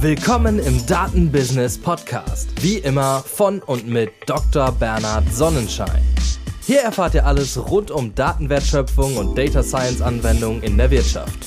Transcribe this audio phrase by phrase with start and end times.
[0.00, 2.62] Willkommen im Datenbusiness Podcast.
[2.62, 4.70] Wie immer von und mit Dr.
[4.70, 6.00] Bernhard Sonnenschein.
[6.64, 11.40] Hier erfahrt ihr alles rund um Datenwertschöpfung und Data Science Anwendungen in der Wirtschaft.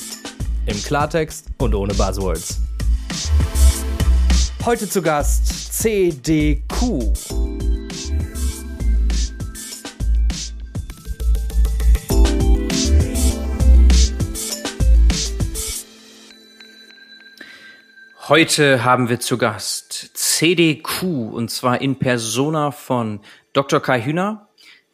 [0.66, 2.60] Im Klartext und ohne Buzzwords.
[4.66, 7.14] Heute zu Gast CDQ.
[18.32, 23.20] Heute haben wir zu Gast CDQ und zwar in Persona von
[23.52, 23.82] Dr.
[23.82, 24.48] Kai Hühner,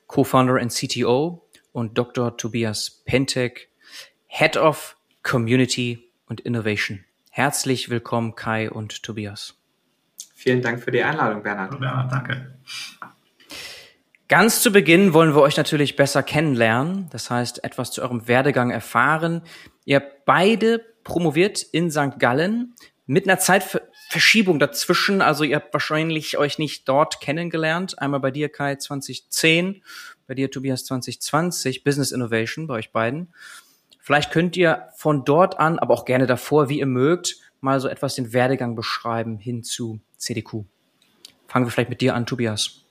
[0.07, 2.35] Co-Founder und CTO und Dr.
[2.35, 3.69] Tobias Pentek,
[4.25, 7.05] Head of Community und Innovation.
[7.29, 9.53] Herzlich willkommen Kai und Tobias.
[10.33, 11.69] Vielen Dank für die Einladung, Bernhard.
[11.69, 12.57] Hallo Bernhard, danke.
[14.27, 18.71] Ganz zu Beginn wollen wir euch natürlich besser kennenlernen, das heißt etwas zu eurem Werdegang
[18.71, 19.43] erfahren.
[19.85, 22.17] Ihr habt beide promoviert in St.
[22.17, 22.73] Gallen,
[23.07, 25.21] mit einer Zeitverschiebung dazwischen.
[25.21, 27.99] Also ihr habt wahrscheinlich euch nicht dort kennengelernt.
[27.99, 29.81] Einmal bei dir, Kai, 2010,
[30.27, 33.33] bei dir, Tobias, 2020, Business Innovation bei euch beiden.
[33.99, 37.87] Vielleicht könnt ihr von dort an, aber auch gerne davor, wie ihr mögt, mal so
[37.87, 40.63] etwas den Werdegang beschreiben hin zu CDQ.
[41.47, 42.86] Fangen wir vielleicht mit dir an, Tobias.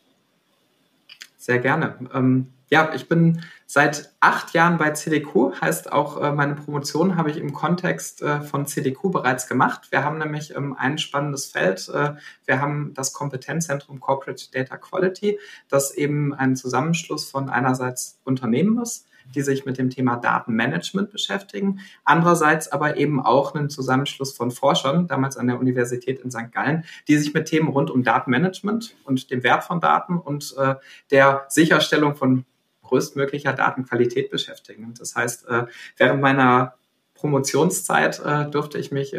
[1.36, 1.96] Sehr gerne.
[2.12, 7.30] Ähm, ja, ich bin seit acht Jahren bei CDQ, heißt auch äh, meine Promotion habe
[7.30, 9.92] ich im Kontext äh, von CDQ bereits gemacht.
[9.92, 11.88] Wir haben nämlich ähm, ein spannendes Feld.
[11.88, 18.82] Äh, wir haben das Kompetenzzentrum Corporate Data Quality, das eben ein Zusammenschluss von einerseits Unternehmen
[18.82, 21.80] ist, die sich mit dem Thema Datenmanagement beschäftigen.
[22.04, 26.52] Andererseits aber eben auch einen Zusammenschluss von Forschern, damals an der Universität in St.
[26.52, 30.74] Gallen, die sich mit Themen rund um Datenmanagement und dem Wert von Daten und äh,
[31.10, 32.44] der Sicherstellung von
[32.82, 34.94] größtmöglicher Datenqualität beschäftigen.
[34.98, 36.74] Das heißt, äh, während meiner
[37.14, 39.14] Promotionszeit äh, durfte ich mich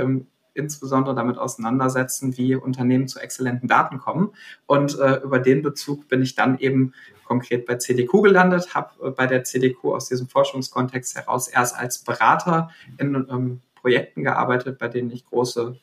[0.58, 4.32] insbesondere damit auseinandersetzen, wie Unternehmen zu exzellenten Daten kommen.
[4.66, 6.94] Und äh, über den Bezug bin ich dann eben
[7.26, 12.70] konkret bei CDQ gelandet, habe bei der CDQ aus diesem Forschungskontext heraus erst als Berater
[12.98, 15.78] in ähm, Projekten gearbeitet, bei denen ich große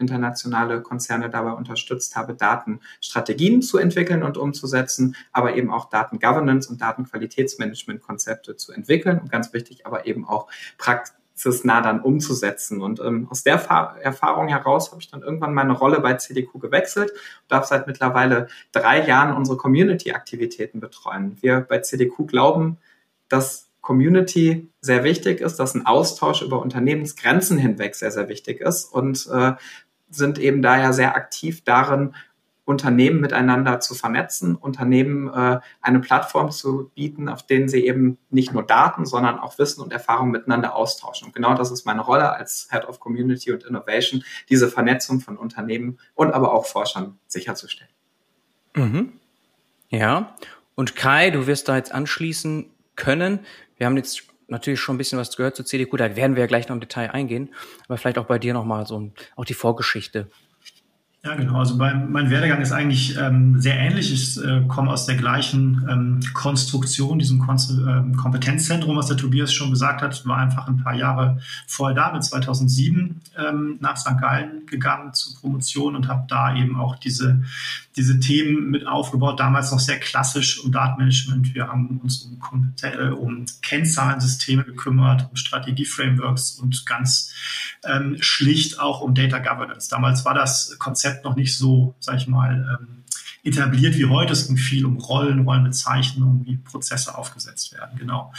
[0.00, 6.80] internationale Konzerne dabei unterstützt habe, Datenstrategien zu entwickeln und umzusetzen, aber eben auch Datengovernance und
[6.80, 10.48] Datenqualitätsmanagement-Konzepte zu entwickeln und ganz wichtig, aber eben auch
[11.40, 12.82] praxisnah dann umzusetzen.
[12.82, 16.60] Und ähm, aus der Fa Erfahrung heraus habe ich dann irgendwann meine Rolle bei CDQ
[16.60, 17.18] gewechselt und
[17.52, 21.38] darf seit mittlerweile drei Jahren unsere Community-Aktivitäten betreuen.
[21.40, 22.78] Wir bei CDQ glauben,
[23.28, 28.84] dass Community sehr wichtig ist, dass ein Austausch über Unternehmensgrenzen hinweg sehr, sehr wichtig ist
[28.84, 29.52] und äh,
[30.10, 32.14] sind eben daher sehr aktiv darin,
[32.70, 38.52] Unternehmen miteinander zu vernetzen, Unternehmen äh, eine Plattform zu bieten, auf denen sie eben nicht
[38.52, 41.26] nur Daten, sondern auch Wissen und Erfahrung miteinander austauschen.
[41.26, 45.36] Und genau das ist meine Rolle als Head of Community und Innovation, diese Vernetzung von
[45.36, 47.90] Unternehmen und aber auch Forschern sicherzustellen.
[48.76, 49.14] Mhm.
[49.88, 50.36] Ja,
[50.76, 53.40] und Kai, du wirst da jetzt anschließen können.
[53.78, 56.46] Wir haben jetzt natürlich schon ein bisschen was gehört zu CDQ, da werden wir ja
[56.46, 57.52] gleich noch im Detail eingehen,
[57.88, 60.30] aber vielleicht auch bei dir nochmal so auch die Vorgeschichte.
[61.22, 61.58] Ja, genau.
[61.58, 64.10] Also mein, mein Werdegang ist eigentlich ähm, sehr ähnlich.
[64.10, 69.52] Ich äh, komme aus der gleichen ähm, Konstruktion, diesem Kon ähm, Kompetenzzentrum, was der Tobias
[69.52, 70.24] schon gesagt hat.
[70.24, 74.18] War einfach ein paar Jahre vorher da, bin 2007 ähm, nach St.
[74.18, 77.42] Gallen gegangen zur Promotion und habe da eben auch diese,
[77.96, 79.38] diese Themen mit aufgebaut.
[79.40, 81.54] Damals noch sehr klassisch um Datenmanagement.
[81.54, 87.34] Wir haben uns um, äh, um Kennzahlensysteme gekümmert, um Strategieframeworks und ganz
[87.84, 89.90] ähm, schlicht auch um Data Governance.
[89.90, 93.04] Damals war das Konzept Konzept noch nicht so, sag ich mal, ähm,
[93.42, 94.32] etabliert wie heute.
[94.32, 98.32] Es ging viel um Rollen, Rollenbezeichnungen, wie Prozesse aufgesetzt werden, genau.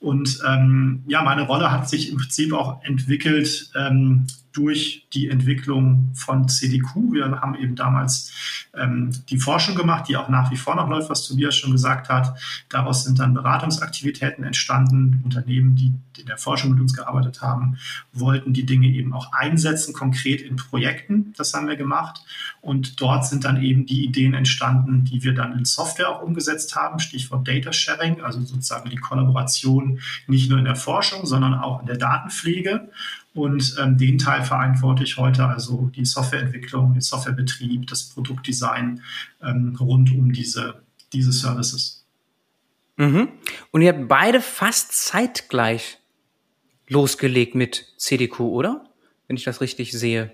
[0.00, 4.26] Und ähm, ja, meine Rolle hat sich im Prinzip auch entwickelt ähm,
[4.56, 7.12] durch die Entwicklung von CDQ.
[7.12, 8.32] Wir haben eben damals
[8.74, 12.08] ähm, die Forschung gemacht, die auch nach wie vor noch läuft, was Tobias schon gesagt
[12.08, 12.38] hat.
[12.70, 15.20] Daraus sind dann Beratungsaktivitäten entstanden.
[15.24, 17.76] Unternehmen, die in der Forschung mit uns gearbeitet haben,
[18.14, 21.34] wollten die Dinge eben auch einsetzen, konkret in Projekten.
[21.36, 22.22] Das haben wir gemacht.
[22.62, 26.74] Und dort sind dann eben die Ideen entstanden, die wir dann in Software auch umgesetzt
[26.76, 26.98] haben.
[26.98, 31.86] Stichwort Data Sharing, also sozusagen die Kollaboration nicht nur in der Forschung, sondern auch in
[31.86, 32.88] der Datenpflege.
[33.36, 39.02] Und ähm, den Teil verantworte ich heute, also die Softwareentwicklung, den Softwarebetrieb, das Produktdesign
[39.42, 42.06] ähm, rund um diese, diese Services.
[42.96, 43.28] Mhm.
[43.72, 45.98] Und ihr habt beide fast zeitgleich
[46.88, 48.84] losgelegt mit CDQ, oder?
[49.28, 50.32] Wenn ich das richtig sehe.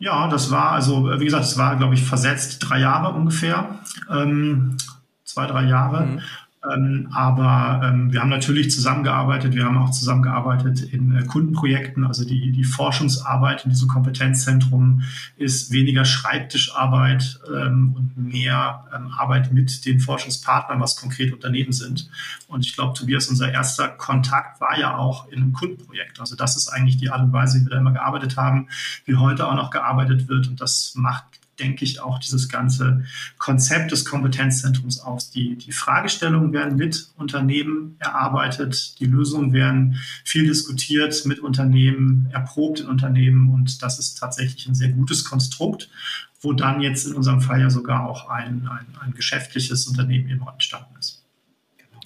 [0.00, 3.78] Ja, das war also, wie gesagt, es war, glaube ich, versetzt drei Jahre ungefähr.
[4.10, 4.76] Ähm,
[5.22, 6.04] zwei, drei Jahre.
[6.04, 6.20] Mhm.
[6.70, 9.54] Ähm, aber ähm, wir haben natürlich zusammengearbeitet.
[9.54, 12.04] Wir haben auch zusammengearbeitet in äh, Kundenprojekten.
[12.04, 15.02] Also die, die Forschungsarbeit in diesem Kompetenzzentrum
[15.36, 22.08] ist weniger Schreibtischarbeit ähm, und mehr ähm, Arbeit mit den Forschungspartnern, was konkret Unternehmen sind.
[22.46, 26.20] Und ich glaube, Tobias, unser erster Kontakt war ja auch in einem Kundenprojekt.
[26.20, 28.68] Also das ist eigentlich die Art und Weise, wie wir da immer gearbeitet haben,
[29.04, 30.46] wie heute auch noch gearbeitet wird.
[30.46, 33.04] Und das macht denke ich, auch dieses ganze
[33.38, 35.30] Konzept des Kompetenzzentrums aus.
[35.30, 42.80] Die, die Fragestellungen werden mit Unternehmen erarbeitet, die Lösungen werden viel diskutiert mit Unternehmen, erprobt
[42.80, 45.88] in Unternehmen und das ist tatsächlich ein sehr gutes Konstrukt,
[46.40, 50.46] wo dann jetzt in unserem Fall ja sogar auch ein, ein, ein geschäftliches Unternehmen eben
[50.46, 51.21] entstanden ist.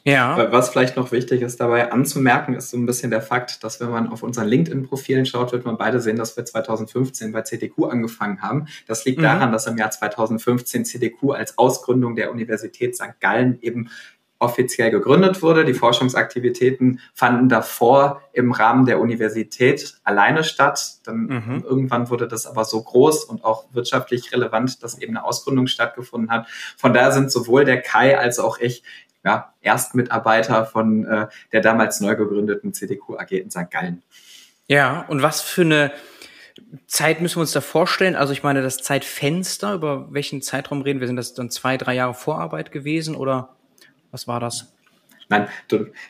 [0.07, 0.53] Ja.
[0.53, 3.91] Was vielleicht noch wichtig ist dabei anzumerken, ist so ein bisschen der Fakt, dass wenn
[3.91, 8.41] man auf unseren LinkedIn-Profilen schaut, wird man beide sehen, dass wir 2015 bei CDQ angefangen
[8.41, 8.69] haben.
[8.87, 9.25] Das liegt mhm.
[9.25, 13.19] daran, dass im Jahr 2015 CDQ als Ausgründung der Universität St.
[13.19, 13.91] Gallen eben
[14.39, 15.65] offiziell gegründet wurde.
[15.65, 20.99] Die Forschungsaktivitäten fanden davor im Rahmen der Universität alleine statt.
[21.05, 21.65] Dann mhm.
[21.67, 26.31] irgendwann wurde das aber so groß und auch wirtschaftlich relevant, dass eben eine Ausgründung stattgefunden
[26.31, 26.47] hat.
[26.77, 28.83] Von daher sind sowohl der Kai als auch ich
[29.27, 33.71] ja, Erstmitarbeiter von äh, der damals neu gegründeten CDQ AG in St.
[33.71, 34.03] Gallen.
[34.69, 35.91] Ja, und was für eine
[36.87, 38.15] Zeit müssen wir uns da vorstellen?
[38.15, 41.09] Also ich meine, das Zeitfenster, über welchen Zeitraum reden wir?
[41.09, 43.57] Sind das dann zwei, drei Jahre Vorarbeit gewesen oder
[44.13, 44.73] was war das?
[45.29, 45.49] Nein,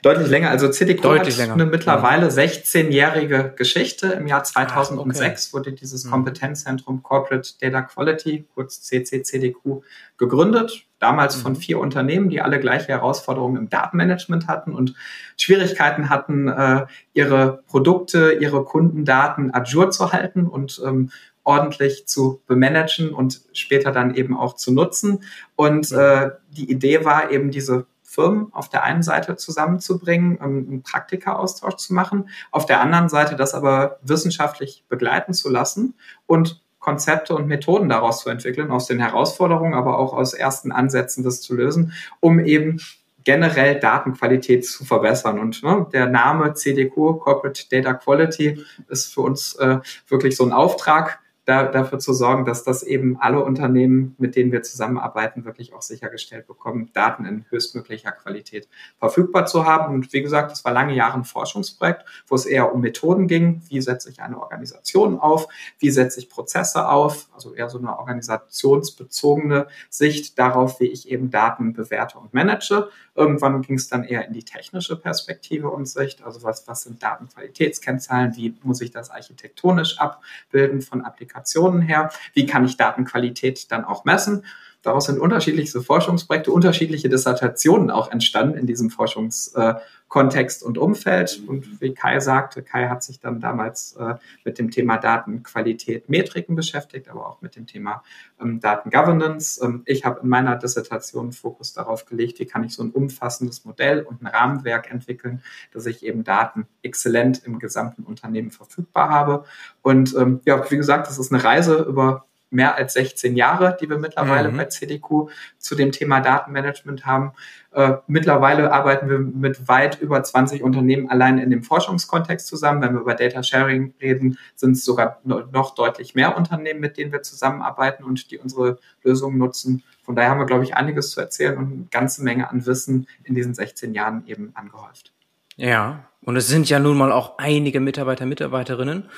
[0.02, 0.50] deutlich länger.
[0.50, 1.54] Also CDQ deutlich hat länger.
[1.54, 4.08] eine mittlerweile 16-jährige Geschichte.
[4.08, 5.52] Im Jahr 2006 Ach, okay.
[5.56, 6.10] wurde dieses hm.
[6.10, 9.82] Kompetenzzentrum Corporate Data Quality, kurz CCCDQ,
[10.18, 10.85] gegründet.
[10.98, 11.56] Damals von mhm.
[11.56, 14.94] vier Unternehmen, die alle gleiche Herausforderungen im Datenmanagement hatten und
[15.36, 21.10] Schwierigkeiten hatten, äh, ihre Produkte, ihre Kundendaten Azure zu halten und ähm,
[21.44, 25.20] ordentlich zu bemanagen und später dann eben auch zu nutzen.
[25.54, 25.98] Und mhm.
[25.98, 31.92] äh, die Idee war eben diese Firmen auf der einen Seite zusammenzubringen, einen Praktika-Austausch zu
[31.92, 35.94] machen, auf der anderen Seite das aber wissenschaftlich begleiten zu lassen
[36.24, 41.24] und Konzepte und Methoden daraus zu entwickeln, aus den Herausforderungen, aber auch aus ersten Ansätzen
[41.24, 42.80] das zu lösen, um eben
[43.24, 45.40] generell Datenqualität zu verbessern.
[45.40, 50.52] Und ne, der Name CDQ, Corporate Data Quality, ist für uns äh, wirklich so ein
[50.52, 55.72] Auftrag, da, dafür zu sorgen, dass das eben alle Unternehmen, mit denen wir zusammenarbeiten, wirklich
[55.72, 59.94] auch sichergestellt bekommen, Daten in höchstmöglicher Qualität verfügbar zu haben.
[59.94, 63.62] Und wie gesagt, das war lange Jahre ein Forschungsprojekt, wo es eher um Methoden ging.
[63.68, 65.46] Wie setze ich eine Organisation auf?
[65.78, 67.28] Wie setze ich Prozesse auf?
[67.32, 72.88] Also eher so eine organisationsbezogene Sicht darauf, wie ich eben Daten bewerte und manage.
[73.14, 76.24] Irgendwann ging es dann eher in die technische Perspektive und Sicht.
[76.24, 78.34] Also was, was sind Datenqualitätskennzahlen?
[78.34, 81.35] Wie muss ich das architektonisch abbilden von Applikationen?
[81.36, 82.10] Applikationen her?
[82.32, 84.44] Wie kann ich Datenqualität dann auch messen?
[84.86, 91.42] Daraus sind unterschiedlichste Forschungsprojekte, unterschiedliche Dissertationen auch entstanden in diesem Forschungskontext und Umfeld.
[91.44, 96.54] Und wie Kai sagte, Kai hat sich dann damals äh, mit dem Thema Datenqualität, Metriken
[96.54, 98.04] beschäftigt, aber auch mit dem Thema
[98.40, 99.60] ähm, Datengovernance.
[99.60, 103.64] Ähm, ich habe in meiner Dissertation Fokus darauf gelegt, wie kann ich so ein umfassendes
[103.64, 105.42] Modell und ein Rahmenwerk entwickeln,
[105.72, 109.46] dass ich eben Daten exzellent im gesamten Unternehmen verfügbar habe.
[109.82, 112.26] Und ähm, ja, wie gesagt, das ist eine Reise über
[112.56, 114.56] mehr als 16 Jahre, die wir mittlerweile mhm.
[114.56, 117.32] bei CDQ zu dem Thema Datenmanagement haben.
[117.72, 122.80] Äh, mittlerweile arbeiten wir mit weit über 20 Unternehmen allein in dem Forschungskontext zusammen.
[122.80, 127.12] Wenn wir über Data Sharing reden, sind es sogar noch deutlich mehr Unternehmen, mit denen
[127.12, 129.84] wir zusammenarbeiten und die unsere Lösungen nutzen.
[130.02, 133.06] Von daher haben wir, glaube ich, einiges zu erzählen und eine ganze Menge an Wissen
[133.24, 135.12] in diesen 16 Jahren eben angehäuft.
[135.56, 139.10] Ja, und es sind ja nun mal auch einige Mitarbeiter, Mitarbeiterinnen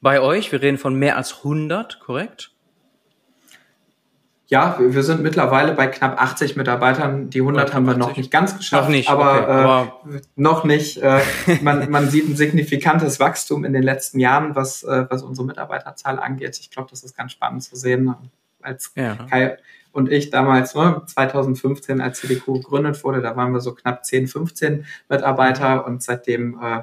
[0.00, 0.52] bei euch.
[0.52, 2.53] Wir reden von mehr als 100, korrekt?
[4.46, 7.30] Ja, wir sind mittlerweile bei knapp 80 Mitarbeitern.
[7.30, 10.64] Die 100 haben wir noch nicht ganz geschafft, noch nicht, aber, okay, aber äh, noch
[10.64, 10.98] nicht.
[10.98, 11.22] Äh,
[11.62, 16.18] man, man sieht ein signifikantes Wachstum in den letzten Jahren, was, äh, was unsere Mitarbeiterzahl
[16.18, 16.58] angeht.
[16.60, 18.14] Ich glaube, das ist ganz spannend zu sehen.
[18.60, 19.16] Als ja.
[19.30, 19.56] Kai
[19.94, 24.26] und ich damals, ne, 2015, als CDQ gegründet wurde, da waren wir so knapp 10,
[24.26, 26.82] 15 Mitarbeiter und seitdem äh,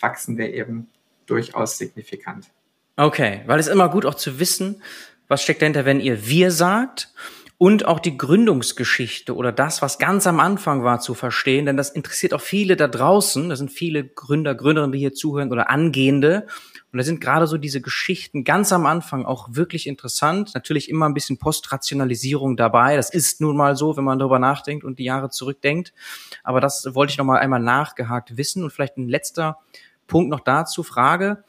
[0.00, 0.88] wachsen wir eben
[1.26, 2.46] durchaus signifikant.
[2.96, 4.82] Okay, weil es immer gut auch zu wissen,
[5.28, 7.12] was steckt dahinter, wenn ihr wir sagt?
[7.60, 11.90] Und auch die Gründungsgeschichte oder das, was ganz am Anfang war, zu verstehen, denn das
[11.90, 13.48] interessiert auch viele da draußen.
[13.48, 16.46] Da sind viele Gründer, Gründerinnen, die hier zuhören oder Angehende.
[16.92, 20.52] Und da sind gerade so diese Geschichten ganz am Anfang auch wirklich interessant.
[20.54, 22.94] Natürlich immer ein bisschen Postrationalisierung dabei.
[22.94, 25.92] Das ist nun mal so, wenn man darüber nachdenkt und die Jahre zurückdenkt.
[26.44, 28.62] Aber das wollte ich noch mal einmal nachgehakt wissen.
[28.62, 29.58] Und vielleicht ein letzter
[30.06, 31.42] Punkt noch dazu, Frage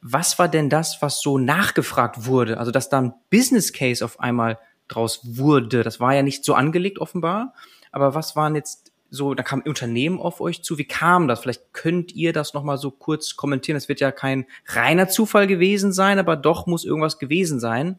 [0.00, 2.58] was war denn das, was so nachgefragt wurde?
[2.58, 5.82] Also, dass da ein Business Case auf einmal draus wurde.
[5.82, 7.54] Das war ja nicht so angelegt offenbar.
[7.92, 10.76] Aber was waren jetzt so, da kam Unternehmen auf euch zu.
[10.76, 11.40] Wie kam das?
[11.40, 13.76] Vielleicht könnt ihr das nochmal so kurz kommentieren.
[13.76, 17.98] Es wird ja kein reiner Zufall gewesen sein, aber doch muss irgendwas gewesen sein,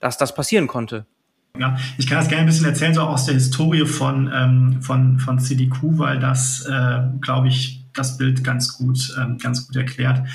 [0.00, 1.06] dass das passieren konnte.
[1.58, 5.18] Ja, ich kann das gerne ein bisschen erzählen, so aus der Historie von, ähm, von,
[5.18, 10.26] von CDQ, weil das, äh, glaube ich, das Bild ganz gut, ähm, ganz gut erklärt.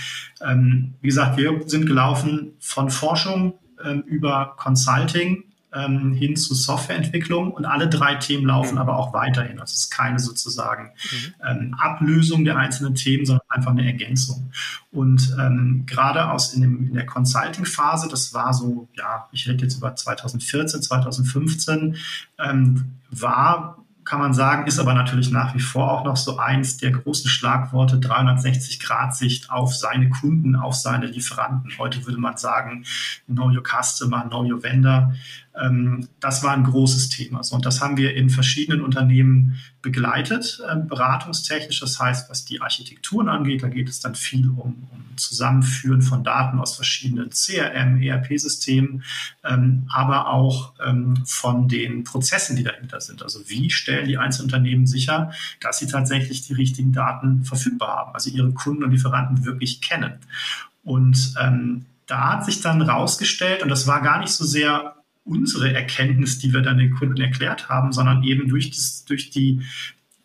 [0.41, 5.43] Ähm, wie gesagt, wir sind gelaufen von Forschung ähm, über Consulting
[5.75, 8.81] ähm, hin zu Softwareentwicklung und alle drei Themen laufen mhm.
[8.81, 9.57] aber auch weiterhin.
[9.57, 11.33] Das ist keine sozusagen mhm.
[11.45, 14.51] ähm, Ablösung der einzelnen Themen, sondern einfach eine Ergänzung.
[14.91, 19.63] Und ähm, gerade aus in, dem, in der Consulting-Phase, das war so, ja, ich rede
[19.63, 21.97] jetzt über 2014, 2015,
[22.39, 26.77] ähm, war kann man sagen, ist aber natürlich nach wie vor auch noch so eins
[26.77, 31.71] der großen Schlagworte 360-Grad-Sicht auf seine Kunden, auf seine Lieferanten.
[31.79, 32.85] Heute würde man sagen,
[33.27, 35.13] know your customer, know your vendor.
[35.61, 37.41] Ähm, das war ein großes Thema.
[37.51, 41.79] und das haben wir in verschiedenen Unternehmen begleitet, ähm, beratungstechnisch.
[41.79, 46.23] Das heißt, was die Architekturen angeht, da geht es dann viel um, um Zusammenführen von
[46.23, 49.03] Daten aus verschiedenen CRM, ERP-Systemen,
[49.43, 50.73] ähm, aber auch
[51.25, 53.23] von den Prozessen, die dahinter sind.
[53.23, 55.31] Also wie stellen die Einzelunternehmen sicher,
[55.61, 60.15] dass sie tatsächlich die richtigen Daten verfügbar haben, also ihre Kunden und Lieferanten wirklich kennen.
[60.83, 66.37] Und da hat sich dann rausgestellt, und das war gar nicht so sehr unsere Erkenntnis,
[66.39, 69.61] die wir dann den Kunden erklärt haben, sondern eben durch, das, durch die,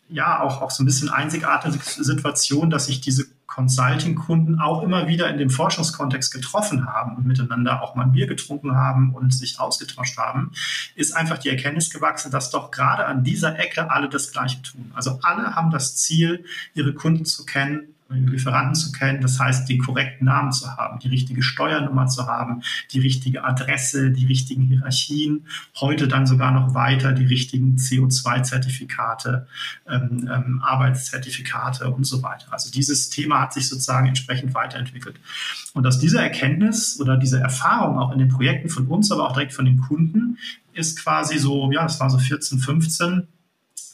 [0.09, 5.29] ja, auch, auch so ein bisschen einzigartige Situation, dass sich diese Consulting-Kunden auch immer wieder
[5.29, 10.17] in dem Forschungskontext getroffen haben und miteinander auch mal Bier getrunken haben und sich ausgetauscht
[10.17, 10.51] haben,
[10.95, 14.91] ist einfach die Erkenntnis gewachsen, dass doch gerade an dieser Ecke alle das Gleiche tun.
[14.95, 19.79] Also alle haben das Ziel, ihre Kunden zu kennen, Lieferanten zu kennen, das heißt, den
[19.79, 25.45] korrekten Namen zu haben, die richtige Steuernummer zu haben, die richtige Adresse, die richtigen Hierarchien,
[25.79, 29.47] heute dann sogar noch weiter die richtigen CO2-Zertifikate,
[29.89, 32.47] ähm, ähm, Arbeitszertifikate und so weiter.
[32.51, 35.19] Also dieses Thema hat sich sozusagen entsprechend weiterentwickelt.
[35.73, 39.33] Und aus dieser Erkenntnis oder dieser Erfahrung auch in den Projekten von uns, aber auch
[39.33, 40.37] direkt von den Kunden,
[40.73, 43.27] ist quasi so, ja, das war so 14, 15,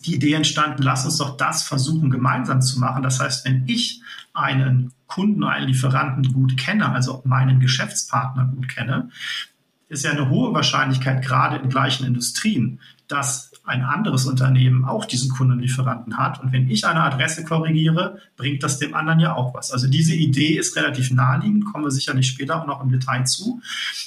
[0.05, 3.03] die Idee entstanden, lass uns doch das versuchen gemeinsam zu machen.
[3.03, 4.01] Das heißt, wenn ich
[4.33, 9.09] einen Kunden, einen Lieferanten gut kenne, also meinen Geschäftspartner gut kenne,
[9.89, 15.29] ist ja eine hohe Wahrscheinlichkeit, gerade in gleichen Industrien, dass ein anderes Unternehmen auch diesen
[15.29, 16.41] Kundenlieferanten hat.
[16.41, 19.71] Und wenn ich eine Adresse korrigiere, bringt das dem anderen ja auch was.
[19.71, 23.61] Also diese Idee ist relativ naheliegend, kommen wir sicherlich später auch noch im Detail zu.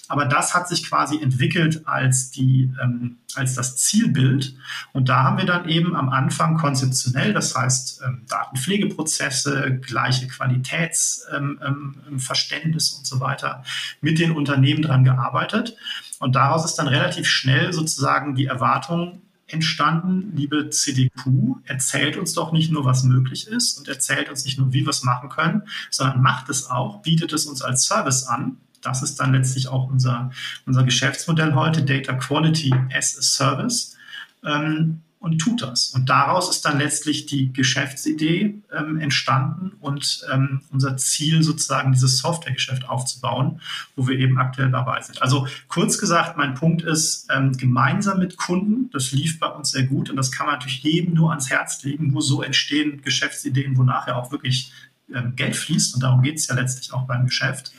[0.09, 4.55] Aber das hat sich quasi entwickelt als die, ähm, als das Zielbild.
[4.93, 11.23] Und da haben wir dann eben am Anfang konzeptionell, das heißt ähm, Datenpflegeprozesse, gleiche Qualitätsverständnis
[11.33, 13.63] ähm, ähm, und so weiter,
[14.01, 15.77] mit den Unternehmen dran gearbeitet.
[16.21, 22.53] Und daraus ist dann relativ schnell sozusagen die Erwartung entstanden, liebe CDQ, erzählt uns doch
[22.53, 25.63] nicht nur, was möglich ist und erzählt uns nicht nur, wie wir es machen können,
[25.91, 28.59] sondern macht es auch, bietet es uns als Service an.
[28.83, 30.31] Das ist dann letztlich auch unser,
[30.67, 33.97] unser Geschäftsmodell heute, Data Quality as a Service.
[34.45, 35.91] Ähm, und tut das.
[35.91, 42.19] Und daraus ist dann letztlich die Geschäftsidee ähm, entstanden und ähm, unser Ziel sozusagen dieses
[42.19, 43.61] Softwaregeschäft aufzubauen,
[43.97, 45.21] wo wir eben aktuell dabei sind.
[45.21, 49.83] Also kurz gesagt, mein Punkt ist, ähm, gemeinsam mit Kunden, das lief bei uns sehr
[49.83, 53.77] gut und das kann man natürlich jedem nur ans Herz legen, wo so entstehen Geschäftsideen,
[53.77, 54.73] wo nachher auch wirklich
[55.15, 57.73] ähm, Geld fließt und darum geht es ja letztlich auch beim Geschäft.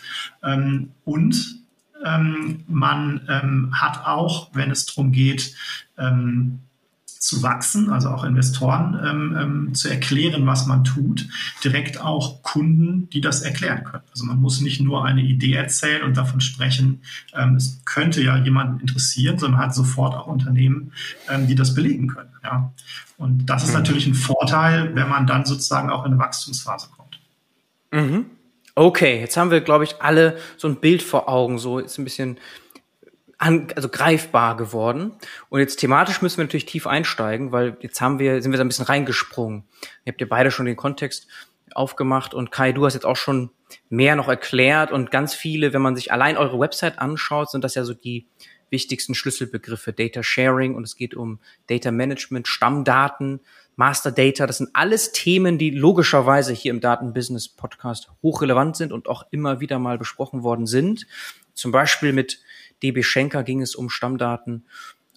[0.43, 1.59] Ähm, und
[2.05, 5.55] ähm, man hat auch, wenn es darum geht,
[7.21, 11.27] zu wachsen, also auch Investoren ähm, ähm, zu erklären, was man tut,
[11.63, 14.03] direkt auch Kunden, die das erklären können.
[14.09, 17.03] Also man muss nicht nur eine Idee erzählen und davon sprechen,
[17.35, 20.93] ähm, es könnte ja jemanden interessieren, sondern hat sofort auch Unternehmen,
[21.29, 22.31] ähm, die das belegen können.
[22.43, 22.73] Ja.
[23.17, 23.75] Und das ist mhm.
[23.75, 27.19] natürlich ein Vorteil, wenn man dann sozusagen auch in eine Wachstumsphase kommt.
[27.91, 28.25] Mhm.
[28.73, 32.03] Okay, jetzt haben wir, glaube ich, alle so ein Bild vor Augen, so ist ein
[32.03, 32.37] bisschen
[33.41, 35.13] an, also greifbar geworden.
[35.49, 38.63] Und jetzt thematisch müssen wir natürlich tief einsteigen, weil jetzt haben wir, sind wir so
[38.63, 39.63] ein bisschen reingesprungen.
[40.05, 41.27] Ihr habt ja beide schon den Kontext
[41.73, 43.49] aufgemacht und Kai, du hast jetzt auch schon
[43.89, 47.73] mehr noch erklärt und ganz viele, wenn man sich allein eure Website anschaut, sind das
[47.73, 48.27] ja so die
[48.69, 49.91] wichtigsten Schlüsselbegriffe.
[49.91, 53.39] Data Sharing und es geht um Data Management, Stammdaten,
[53.75, 54.45] Master Data.
[54.45, 59.61] Das sind alles Themen, die logischerweise hier im Datenbusiness Podcast hochrelevant sind und auch immer
[59.61, 61.07] wieder mal besprochen worden sind.
[61.53, 62.39] Zum Beispiel mit
[62.83, 64.65] DB Schenker ging es um Stammdaten.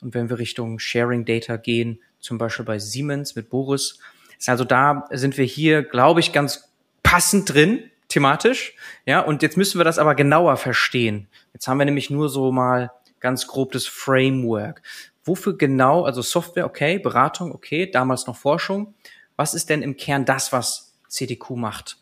[0.01, 3.99] Und wenn wir Richtung Sharing Data gehen, zum Beispiel bei Siemens mit Boris,
[4.47, 8.75] also da sind wir hier, glaube ich, ganz passend drin, thematisch.
[9.07, 11.29] Ja, und jetzt müssen wir das aber genauer verstehen.
[11.53, 12.91] Jetzt haben wir nämlich nur so mal
[13.21, 14.83] ganz grob das Framework.
[15.27, 18.93] wofür genau, also Software, okay, Beratung, okay, damals noch Forschung.
[19.37, 21.97] Was ist denn im Kern das, was CDQ macht?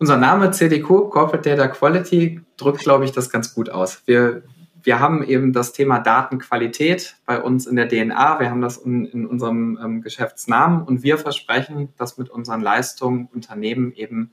[0.00, 4.02] Unser Name CDQ, Corporate Data Quality, drückt, glaube ich, das ganz gut aus.
[4.06, 4.42] Wir,
[4.82, 8.40] wir haben eben das Thema Datenqualität bei uns in der DNA.
[8.40, 13.28] Wir haben das in, in unserem ähm, Geschäftsnamen und wir versprechen, dass mit unseren Leistungen
[13.34, 14.32] Unternehmen eben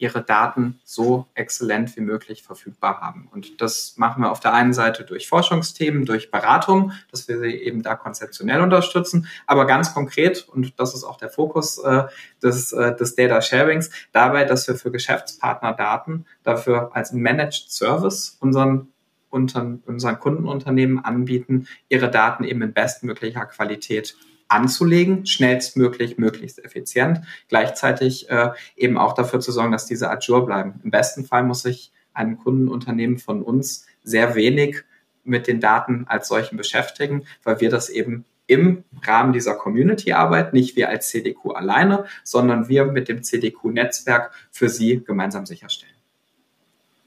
[0.00, 3.28] ihre Daten so exzellent wie möglich verfügbar haben.
[3.32, 7.54] Und das machen wir auf der einen Seite durch Forschungsthemen, durch Beratung, dass wir sie
[7.54, 12.04] eben da konzeptionell unterstützen, aber ganz konkret, und das ist auch der Fokus äh,
[12.42, 18.36] des, äh, des Data Sharings, dabei, dass wir für Geschäftspartner Daten dafür als Managed Service
[18.40, 18.88] unseren
[19.30, 24.16] unseren Kundenunternehmen anbieten, ihre Daten eben in bestmöglicher Qualität
[24.50, 30.80] anzulegen, schnellstmöglich, möglichst effizient, gleichzeitig äh, eben auch dafür zu sorgen, dass diese Azure bleiben.
[30.84, 34.82] Im besten Fall muss sich ein Kundenunternehmen von uns sehr wenig
[35.24, 40.74] mit den Daten als solchen beschäftigen, weil wir das eben im Rahmen dieser Community-Arbeit, nicht
[40.74, 45.94] wir als CDQ alleine, sondern wir mit dem CDQ-Netzwerk für Sie gemeinsam sicherstellen.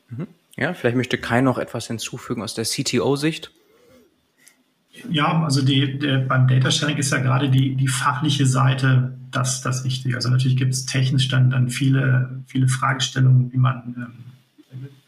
[0.09, 0.27] Mhm.
[0.55, 3.51] Ja, vielleicht möchte Kai noch etwas hinzufügen aus der CTO-Sicht.
[5.09, 9.61] Ja, also die, der, beim Data Sharing ist ja gerade die, die fachliche Seite das,
[9.61, 10.15] das Wichtige.
[10.15, 14.23] Also natürlich gibt es technisch dann, dann viele, viele Fragestellungen, wie man ähm,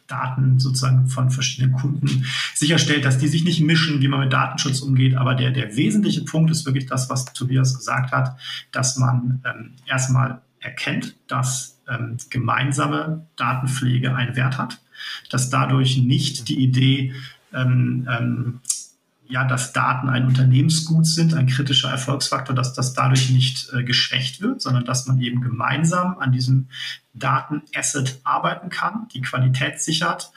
[0.07, 4.81] Daten sozusagen von verschiedenen Kunden sicherstellt, dass die sich nicht mischen, wie man mit Datenschutz
[4.81, 5.15] umgeht.
[5.15, 8.37] Aber der, der wesentliche Punkt ist wirklich das, was Tobias gesagt hat,
[8.71, 14.81] dass man ähm, erstmal erkennt, dass ähm, gemeinsame Datenpflege einen Wert hat,
[15.29, 17.13] dass dadurch nicht die Idee
[17.53, 18.59] ähm, ähm,
[19.27, 24.41] ja, dass Daten ein Unternehmensgut sind, ein kritischer Erfolgsfaktor, dass das dadurch nicht äh, geschwächt
[24.41, 26.67] wird, sondern dass man eben gemeinsam an diesem
[27.13, 30.31] Datenasset arbeiten kann, die Qualität sichert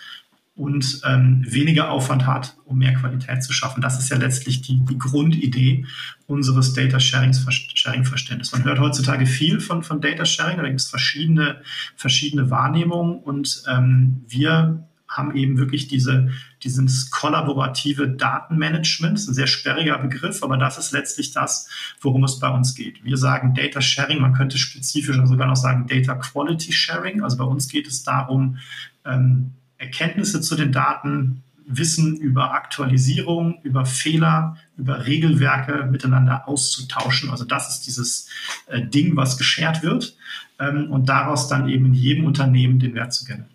[0.58, 3.80] und ähm, weniger Aufwand hat, um mehr Qualität zu schaffen.
[3.80, 5.86] Das ist ja letztlich die, die Grundidee
[6.26, 8.52] unseres Data Sharing-Verständnisses.
[8.52, 11.62] Man hört heutzutage viel von, von Data Sharing, da gibt es verschiedene,
[11.94, 16.30] verschiedene Wahrnehmungen und ähm, wir haben eben wirklich diese,
[16.64, 19.14] dieses kollaborative Datenmanagement.
[19.14, 21.68] Das ist ein sehr sperriger Begriff, aber das ist letztlich das,
[22.00, 23.04] worum es bei uns geht.
[23.04, 27.22] Wir sagen Data Sharing, man könnte spezifischer sogar noch sagen Data Quality Sharing.
[27.22, 28.58] Also bei uns geht es darum,
[29.04, 37.30] ähm, Erkenntnisse zu den Daten, Wissen über Aktualisierung, über Fehler, über Regelwerke miteinander auszutauschen.
[37.30, 38.28] Also das ist dieses
[38.68, 40.16] äh, Ding, was geschert wird
[40.58, 43.50] ähm, und daraus dann eben in jedem Unternehmen den Wert zu generieren.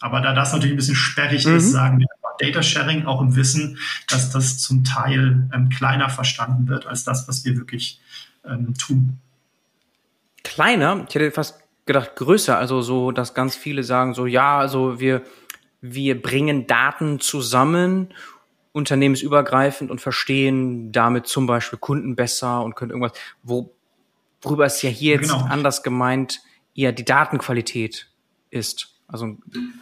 [0.00, 1.56] Aber da das natürlich ein bisschen sperrig mhm.
[1.56, 2.06] ist, sagen wir
[2.38, 7.28] Data Sharing auch im Wissen, dass das zum Teil ähm, kleiner verstanden wird als das,
[7.28, 8.00] was wir wirklich
[8.44, 9.18] ähm, tun.
[10.42, 11.04] Kleiner?
[11.08, 15.22] Ich hätte fast gedacht größer, also so, dass ganz viele sagen so, ja, also wir,
[15.80, 18.08] wir bringen Daten zusammen,
[18.72, 23.72] unternehmensübergreifend und verstehen damit zum Beispiel Kunden besser und können irgendwas, wo,
[24.42, 25.46] worüber es ja hier jetzt genau.
[25.46, 26.40] anders gemeint
[26.74, 28.08] eher die Datenqualität
[28.50, 28.94] ist.
[29.08, 29.36] Also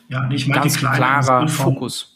[0.08, 2.13] ja, ich ganz klarer Fokus.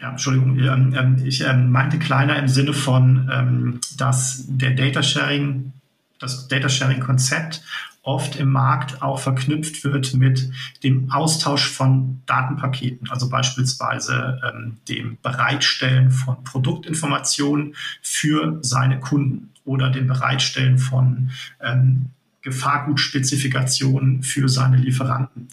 [0.00, 5.72] Ja, Entschuldigung, ähm, ähm, ich ähm, meinte kleiner im Sinne von, dass der Data Sharing,
[6.20, 7.62] das Data Sharing Konzept
[8.02, 10.50] oft im Markt auch verknüpft wird mit
[10.82, 14.40] dem Austausch von Datenpaketen, also beispielsweise
[14.88, 21.30] dem Bereitstellen von Produktinformationen für seine Kunden oder dem Bereitstellen von
[22.40, 25.48] Gefahrgutspezifikationen für seine Lieferanten.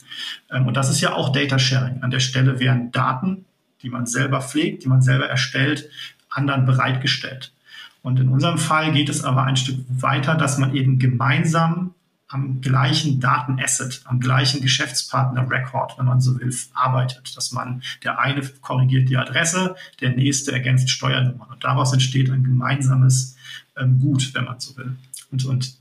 [0.49, 2.03] Und das ist ja auch Data Sharing.
[2.03, 3.43] An der Stelle werden Daten,
[3.85, 5.89] die man selber pflegt, die man selber erstellt,
[6.29, 7.53] anderen bereitgestellt.
[8.01, 11.95] Und in unserem Fall geht es aber ein Stück weiter, dass man eben gemeinsam
[12.27, 17.35] am gleichen Datenasset, am gleichen Geschäftspartner-Record, wenn man so will, arbeitet.
[17.37, 21.49] Dass man, der eine korrigiert die Adresse, der nächste ergänzt Steuernummern.
[21.51, 23.37] Und daraus entsteht ein gemeinsames
[23.77, 24.95] ähm, Gut, wenn man so will.
[25.31, 25.77] Und, und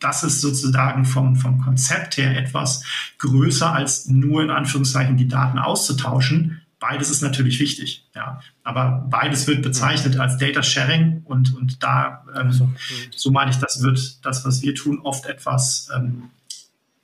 [0.00, 2.84] das ist sozusagen vom, vom Konzept her etwas
[3.18, 6.62] größer als nur in Anführungszeichen die Daten auszutauschen.
[6.80, 8.40] Beides ist natürlich wichtig, ja.
[8.64, 12.70] Aber beides wird bezeichnet als Data Sharing und, und da, ähm, so,
[13.14, 16.30] so meine ich, das wird das, was wir tun, oft etwas ähm,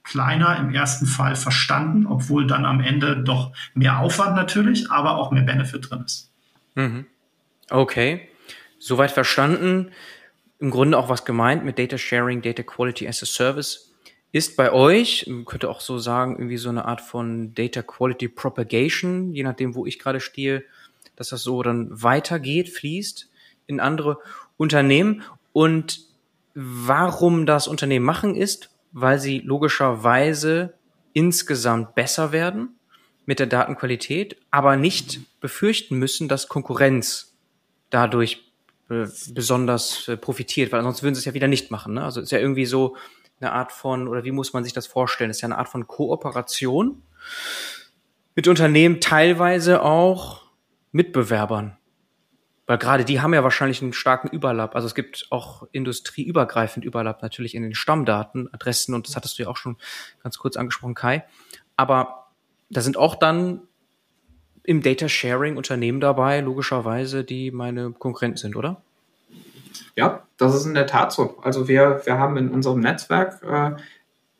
[0.02, 5.30] kleiner im ersten Fall verstanden, obwohl dann am Ende doch mehr Aufwand natürlich, aber auch
[5.30, 6.30] mehr Benefit drin ist.
[6.74, 7.06] Mhm.
[7.68, 8.28] Okay,
[8.78, 9.90] soweit verstanden
[10.58, 13.85] im Grunde auch was gemeint mit Data Sharing, Data Quality as a Service.
[14.36, 18.28] Ist bei euch, man könnte auch so sagen, irgendwie so eine Art von Data Quality
[18.28, 20.62] Propagation, je nachdem, wo ich gerade stehe,
[21.16, 23.30] dass das so dann weitergeht, fließt
[23.66, 24.18] in andere
[24.58, 25.22] Unternehmen.
[25.54, 26.00] Und
[26.52, 30.74] warum das Unternehmen machen ist, weil sie logischerweise
[31.14, 32.76] insgesamt besser werden
[33.24, 37.32] mit der Datenqualität, aber nicht befürchten müssen, dass Konkurrenz
[37.88, 38.44] dadurch
[38.88, 41.94] besonders äh, profitiert, weil sonst würden sie es ja wieder nicht machen.
[41.94, 42.04] Ne?
[42.04, 42.96] Also ist ja irgendwie so
[43.40, 45.30] eine Art von, oder wie muss man sich das vorstellen?
[45.30, 47.02] Das ist ja eine Art von Kooperation
[48.34, 50.42] mit Unternehmen, teilweise auch
[50.92, 51.76] Mitbewerbern.
[52.66, 54.74] Weil gerade die haben ja wahrscheinlich einen starken Überlapp.
[54.74, 59.44] Also es gibt auch industrieübergreifend Überlapp natürlich in den Stammdaten, Adressen und das hattest du
[59.44, 59.76] ja auch schon
[60.22, 61.24] ganz kurz angesprochen, Kai.
[61.76, 62.32] Aber
[62.68, 63.62] da sind auch dann
[64.64, 68.82] im Data Sharing Unternehmen dabei, logischerweise, die meine Konkurrenten sind, oder?
[69.96, 71.38] Ja, das ist in der Tat so.
[71.42, 73.72] Also wir, wir haben in unserem Netzwerk äh,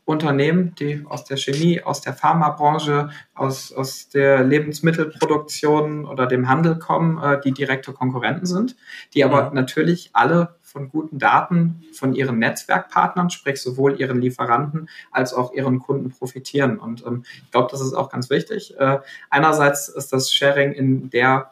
[0.05, 6.79] Unternehmen, die aus der Chemie, aus der Pharmabranche, aus, aus der Lebensmittelproduktion oder dem Handel
[6.79, 8.77] kommen, äh, die direkte Konkurrenten sind,
[9.15, 9.57] die aber mhm.
[9.57, 15.81] natürlich alle von guten Daten von ihren Netzwerkpartnern, sprich sowohl ihren Lieferanten als auch ihren
[15.81, 16.79] Kunden profitieren.
[16.79, 18.79] Und ähm, ich glaube, das ist auch ganz wichtig.
[18.79, 18.99] Äh,
[19.31, 21.51] einerseits ist das Sharing in der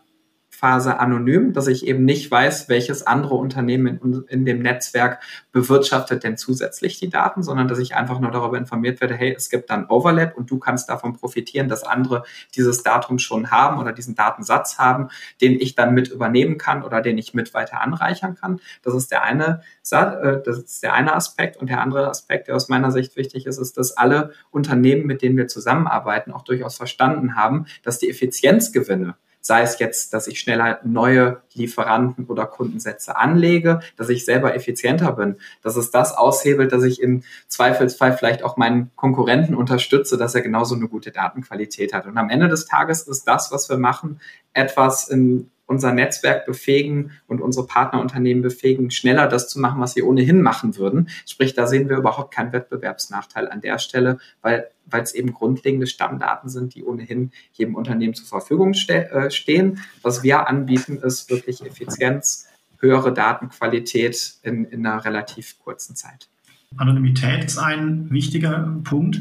[0.55, 5.21] Phase anonym, dass ich eben nicht weiß, welches andere Unternehmen in, in, dem Netzwerk
[5.53, 9.51] bewirtschaftet denn zusätzlich die Daten, sondern dass ich einfach nur darüber informiert werde, hey, es
[9.51, 12.23] gibt dann Overlap und du kannst davon profitieren, dass andere
[12.55, 15.09] dieses Datum schon haben oder diesen Datensatz haben,
[15.41, 18.61] den ich dann mit übernehmen kann oder den ich mit weiter anreichern kann.
[18.83, 22.55] Das ist der eine, äh, das ist der eine Aspekt und der andere Aspekt, der
[22.55, 26.77] aus meiner Sicht wichtig ist, ist, dass alle Unternehmen, mit denen wir zusammenarbeiten, auch durchaus
[26.77, 33.15] verstanden haben, dass die Effizienzgewinne sei es jetzt, dass ich schneller neue Lieferanten oder Kundensätze
[33.19, 38.43] anlege, dass ich selber effizienter bin, dass es das aushebelt, dass ich im Zweifelsfall vielleicht
[38.43, 42.07] auch meinen Konkurrenten unterstütze, dass er genauso eine gute Datenqualität hat.
[42.07, 44.19] Und am Ende des Tages ist das, was wir machen,
[44.55, 50.03] etwas in unser Netzwerk befähigen und unsere Partnerunternehmen befähigen, schneller das zu machen, was sie
[50.03, 51.09] ohnehin machen würden.
[51.27, 55.87] Sprich, da sehen wir überhaupt keinen Wettbewerbsnachteil an der Stelle, weil weil es eben grundlegende
[55.87, 59.81] Stammdaten sind, die ohnehin jedem Unternehmen zur Verfügung ste äh, stehen.
[60.03, 62.49] Was wir anbieten, ist wirklich Effizienz,
[62.79, 66.29] höhere Datenqualität in, in einer relativ kurzen Zeit.
[66.77, 69.21] Anonymität ist ein wichtiger Punkt.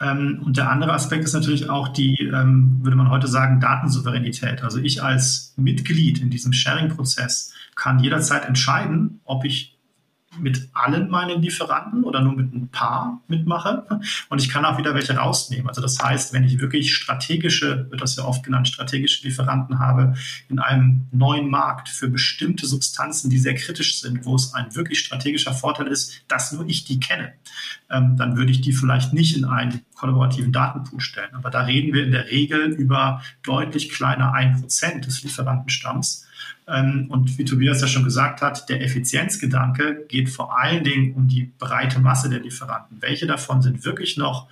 [0.00, 4.62] Ähm, und der andere Aspekt ist natürlich auch die, ähm, würde man heute sagen, Datensouveränität.
[4.62, 9.73] Also ich als Mitglied in diesem Sharing-Prozess kann jederzeit entscheiden, ob ich
[10.38, 13.86] mit allen meinen Lieferanten oder nur mit ein paar mitmache.
[14.28, 15.68] Und ich kann auch wieder welche rausnehmen.
[15.68, 20.14] Also das heißt, wenn ich wirklich strategische, wird das ja oft genannt, strategische Lieferanten habe
[20.48, 25.00] in einem neuen Markt für bestimmte Substanzen, die sehr kritisch sind, wo es ein wirklich
[25.00, 27.32] strategischer Vorteil ist, dass nur ich die kenne,
[27.90, 31.34] ähm, dann würde ich die vielleicht nicht in einen kollaborativen Datenpool stellen.
[31.34, 36.26] Aber da reden wir in der Regel über deutlich kleiner ein Prozent des Lieferantenstamms.
[36.66, 41.28] Ähm, und wie Tobias ja schon gesagt hat, der Effizienzgedanke geht vor allen Dingen um
[41.28, 43.00] die breite Masse der Lieferanten.
[43.00, 44.48] Welche davon sind wirklich noch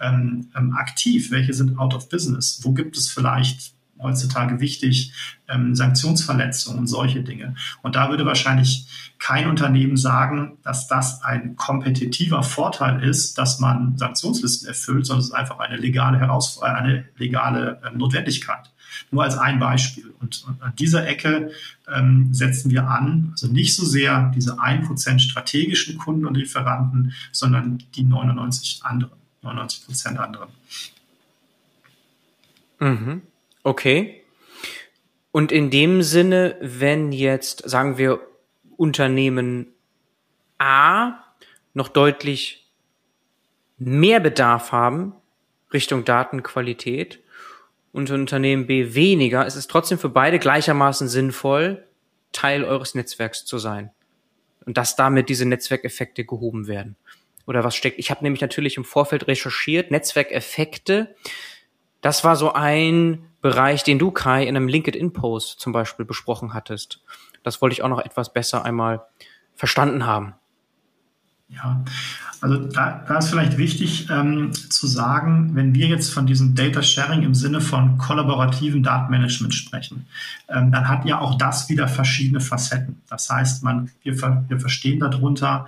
[0.00, 1.30] ähm, ähm, aktiv?
[1.30, 2.60] Welche sind out of business?
[2.62, 5.12] Wo gibt es vielleicht heutzutage wichtig,
[5.48, 7.54] ähm, Sanktionsverletzungen und solche Dinge.
[7.82, 8.86] Und da würde wahrscheinlich
[9.18, 15.28] kein Unternehmen sagen, dass das ein kompetitiver Vorteil ist, dass man Sanktionslisten erfüllt, sondern es
[15.28, 18.70] ist einfach eine legale Herausforderung, eine legale äh, Notwendigkeit.
[19.10, 20.14] Nur als ein Beispiel.
[20.20, 21.50] Und, an dieser Ecke
[21.92, 27.82] ähm, setzen wir an, also nicht so sehr diese 1% strategischen Kunden und Lieferanten, sondern
[27.94, 30.48] die 99 anderen, 99% anderen.
[32.78, 33.22] Mhm.
[33.66, 34.22] Okay.
[35.32, 38.20] Und in dem Sinne, wenn jetzt, sagen wir,
[38.76, 39.74] Unternehmen
[40.56, 41.14] A
[41.74, 42.70] noch deutlich
[43.76, 45.14] mehr Bedarf haben
[45.72, 47.18] Richtung Datenqualität
[47.90, 51.88] und Unternehmen B weniger, ist es trotzdem für beide gleichermaßen sinnvoll,
[52.30, 53.90] Teil eures Netzwerks zu sein.
[54.64, 56.94] Und dass damit diese Netzwerkeffekte gehoben werden.
[57.48, 57.98] Oder was steckt?
[57.98, 61.16] Ich habe nämlich natürlich im Vorfeld recherchiert, Netzwerkeffekte.
[62.00, 67.02] Das war so ein Bereich, den du, Kai, in einem LinkedIn-Post zum Beispiel besprochen hattest.
[67.42, 69.06] Das wollte ich auch noch etwas besser einmal
[69.54, 70.34] verstanden haben.
[71.48, 71.84] Ja,
[72.40, 76.82] also da, da ist vielleicht wichtig ähm, zu sagen, wenn wir jetzt von diesem Data
[76.82, 80.06] Sharing im Sinne von kollaborativen Datenmanagement sprechen,
[80.48, 83.00] ähm, dann hat ja auch das wieder verschiedene Facetten.
[83.08, 85.66] Das heißt, man, wir, wir verstehen darunter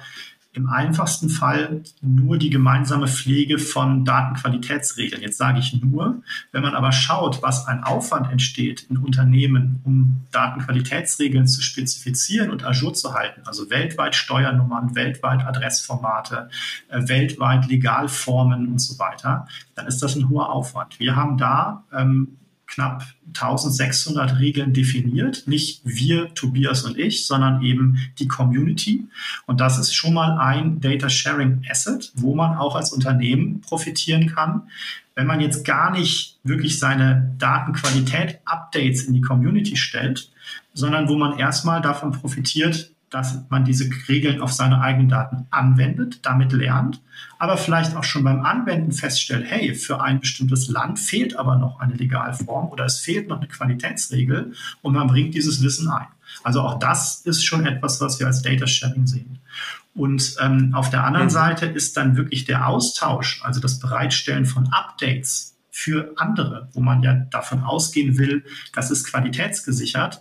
[0.58, 5.22] im einfachsten Fall nur die gemeinsame Pflege von Datenqualitätsregeln.
[5.22, 10.26] Jetzt sage ich nur, wenn man aber schaut, was ein Aufwand entsteht in Unternehmen, um
[10.32, 16.50] Datenqualitätsregeln zu spezifizieren und Azure zu halten, also weltweit Steuernummern, weltweit Adressformate,
[16.88, 20.98] äh, weltweit Legalformen und so weiter, dann ist das ein hoher Aufwand.
[20.98, 22.37] Wir haben da ähm,
[22.68, 25.44] knapp 1600 Regeln definiert.
[25.46, 29.04] Nicht wir, Tobias und ich, sondern eben die Community.
[29.46, 34.28] Und das ist schon mal ein Data Sharing Asset, wo man auch als Unternehmen profitieren
[34.28, 34.62] kann.
[35.14, 40.30] Wenn man jetzt gar nicht wirklich seine Datenqualität Updates in die Community stellt,
[40.74, 46.20] sondern wo man erstmal davon profitiert, dass man diese Regeln auf seine eigenen Daten anwendet,
[46.22, 47.00] damit lernt,
[47.38, 51.80] aber vielleicht auch schon beim Anwenden feststellt, hey, für ein bestimmtes Land fehlt aber noch
[51.80, 56.06] eine Legalform oder es fehlt noch eine Qualitätsregel und man bringt dieses Wissen ein.
[56.44, 59.38] Also auch das ist schon etwas, was wir als Data Sharing sehen.
[59.94, 61.30] Und ähm, auf der anderen mhm.
[61.32, 67.04] Seite ist dann wirklich der Austausch, also das Bereitstellen von Updates für andere, wo man
[67.04, 70.20] ja davon ausgehen will, das ist qualitätsgesichert,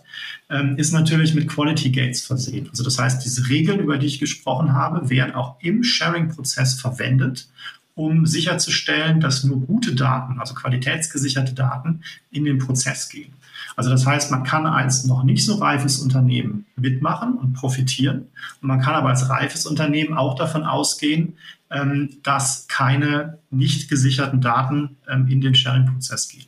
[0.50, 2.68] ähm, ist natürlich mit Quality Gates versehen.
[2.70, 7.48] Also das heißt, diese Regeln, über die ich gesprochen habe, werden auch im Sharing-Prozess verwendet,
[7.96, 13.32] um sicherzustellen, dass nur gute Daten, also qualitätsgesicherte Daten, in den Prozess gehen.
[13.74, 18.28] Also das heißt, man kann als noch nicht so reifes Unternehmen mitmachen und profitieren.
[18.62, 21.34] Und man kann aber als reifes Unternehmen auch davon ausgehen,
[21.70, 26.46] ähm, dass keine nicht gesicherten Daten ähm, in den Sharing-Prozess gehen.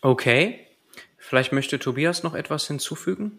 [0.00, 0.60] Okay.
[1.18, 3.38] Vielleicht möchte Tobias noch etwas hinzufügen?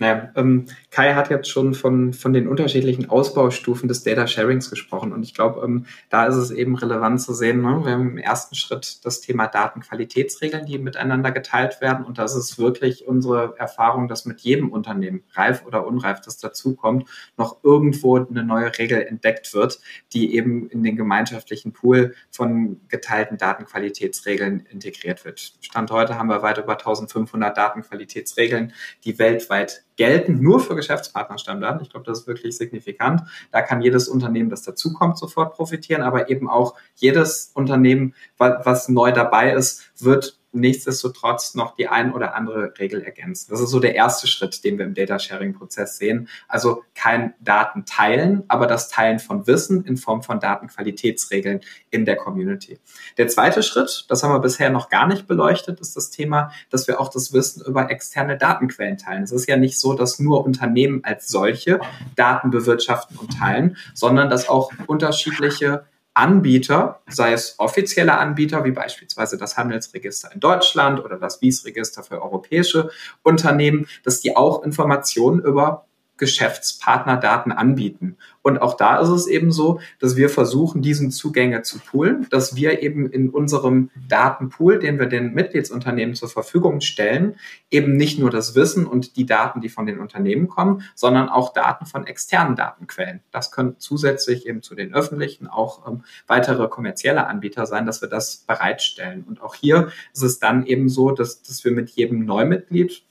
[0.00, 5.12] Naja, ähm, Kai hat jetzt schon von, von den unterschiedlichen Ausbaustufen des Data Sharings gesprochen
[5.12, 7.82] und ich glaube, ähm, da ist es eben relevant zu sehen, ne?
[7.84, 12.58] wir haben im ersten Schritt das Thema Datenqualitätsregeln, die miteinander geteilt werden und das ist
[12.58, 18.42] wirklich unsere Erfahrung, dass mit jedem Unternehmen, reif oder unreif, das dazukommt, noch irgendwo eine
[18.42, 19.80] neue Regel entdeckt wird,
[20.14, 25.52] die eben in den gemeinschaftlichen Pool von geteilten Datenqualitätsregeln integriert wird.
[25.60, 28.72] Stand heute haben wir weit über 1500 Datenqualitätsregeln,
[29.04, 31.82] die weltweit gelten nur für Geschäftspartnerstammdaten.
[31.82, 33.20] Ich glaube, das ist wirklich signifikant.
[33.52, 39.12] Da kann jedes Unternehmen, das dazukommt, sofort profitieren, aber eben auch jedes Unternehmen, was neu
[39.12, 43.50] dabei ist, wird nichtsdestotrotz noch die ein oder andere Regel ergänzen.
[43.50, 46.28] Das ist so der erste Schritt, den wir im Data Sharing Prozess sehen.
[46.48, 51.60] Also kein Daten teilen, aber das Teilen von Wissen in Form von Datenqualitätsregeln
[51.90, 52.78] in der Community.
[53.16, 56.88] Der zweite Schritt, das haben wir bisher noch gar nicht beleuchtet, ist das Thema, dass
[56.88, 59.22] wir auch das Wissen über externe Datenquellen teilen.
[59.22, 61.80] Es ist ja nicht so, dass nur Unternehmen als solche
[62.16, 65.84] Daten bewirtschaften und teilen, sondern dass auch unterschiedliche
[66.14, 72.20] Anbieter, sei es offizielle Anbieter wie beispielsweise das Handelsregister in Deutschland oder das Wiesregister für
[72.20, 72.90] europäische
[73.22, 75.86] Unternehmen, dass die auch Informationen über
[76.20, 78.16] Geschäftspartnerdaten anbieten.
[78.42, 82.54] Und auch da ist es eben so, dass wir versuchen, diesen Zugänge zu poolen, dass
[82.54, 87.36] wir eben in unserem Datenpool, den wir den Mitgliedsunternehmen zur Verfügung stellen,
[87.70, 91.54] eben nicht nur das Wissen und die Daten, die von den Unternehmen kommen, sondern auch
[91.54, 93.20] Daten von externen Datenquellen.
[93.30, 98.10] Das können zusätzlich eben zu den öffentlichen auch ähm, weitere kommerzielle Anbieter sein, dass wir
[98.10, 99.24] das bereitstellen.
[99.26, 103.04] Und auch hier ist es dann eben so, dass, dass wir mit jedem Neumitglied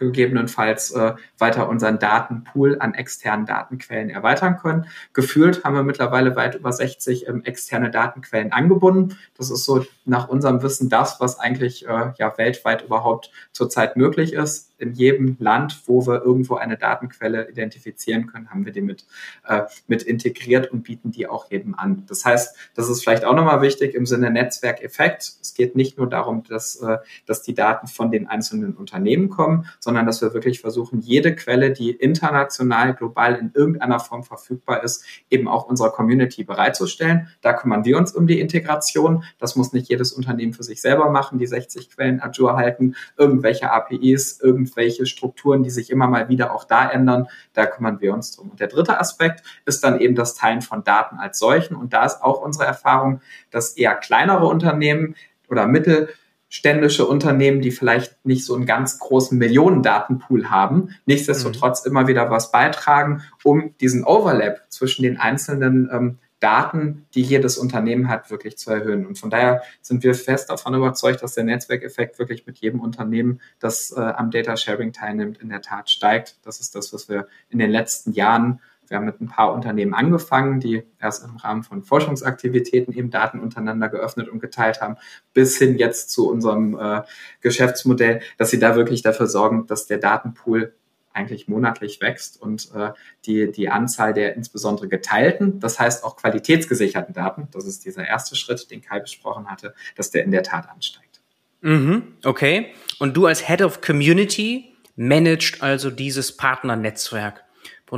[0.00, 4.86] gegebenenfalls äh, weiter unseren Datenpool an externen Datenquellen erweitern können.
[5.12, 9.16] Gefühlt haben wir mittlerweile weit über 60 ähm, externe Datenquellen angebunden.
[9.36, 14.32] Das ist so nach unserem Wissen das, was eigentlich äh, ja weltweit überhaupt zurzeit möglich
[14.32, 19.04] ist in jedem Land, wo wir irgendwo eine Datenquelle identifizieren können, haben wir die mit,
[19.46, 22.04] äh, mit integriert und bieten die auch jedem an.
[22.08, 25.34] Das heißt, das ist vielleicht auch nochmal wichtig im Sinne Netzwerkeffekt.
[25.40, 29.66] Es geht nicht nur darum, dass, äh, dass die Daten von den einzelnen Unternehmen kommen,
[29.78, 35.04] sondern dass wir wirklich versuchen, jede Quelle, die international, global in irgendeiner Form verfügbar ist,
[35.28, 37.28] eben auch unserer Community bereitzustellen.
[37.42, 39.24] Da kümmern wir uns um die Integration.
[39.38, 43.70] Das muss nicht jedes Unternehmen für sich selber machen, die 60 Quellen Azure halten, irgendwelche
[43.70, 47.26] APIs, irgendwelche irgendwelche Strukturen, die sich immer mal wieder auch da ändern.
[47.52, 48.50] Da kümmern wir uns drum.
[48.50, 51.74] Und der dritte Aspekt ist dann eben das Teilen von Daten als solchen.
[51.74, 55.16] Und da ist auch unsere Erfahrung, dass eher kleinere Unternehmen
[55.48, 61.90] oder mittelständische Unternehmen, die vielleicht nicht so einen ganz großen Millionendatenpool haben, nichtsdestotrotz mhm.
[61.90, 68.08] immer wieder was beitragen, um diesen Overlap zwischen den einzelnen ähm, Daten, die jedes Unternehmen
[68.08, 69.06] hat, wirklich zu erhöhen.
[69.06, 73.40] Und von daher sind wir fest davon überzeugt, dass der Netzwerkeffekt wirklich mit jedem Unternehmen,
[73.58, 76.38] das äh, am Data Sharing teilnimmt, in der Tat steigt.
[76.42, 79.94] Das ist das, was wir in den letzten Jahren wir haben mit ein paar Unternehmen
[79.94, 84.96] angefangen, die erst im Rahmen von Forschungsaktivitäten eben Daten untereinander geöffnet und geteilt haben,
[85.32, 87.02] bis hin jetzt zu unserem äh,
[87.40, 90.74] Geschäftsmodell, dass sie da wirklich dafür sorgen, dass der Datenpool
[91.12, 92.92] eigentlich monatlich wächst und äh,
[93.26, 98.36] die, die Anzahl der insbesondere geteilten, das heißt auch qualitätsgesicherten Daten, das ist dieser erste
[98.36, 101.20] Schritt, den Kai besprochen hatte, dass der in der Tat ansteigt.
[101.62, 102.72] Mhm, okay.
[102.98, 107.44] Und du als Head of Community managst also dieses Partnernetzwerk,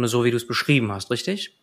[0.04, 1.61] so wie du es beschrieben hast, richtig?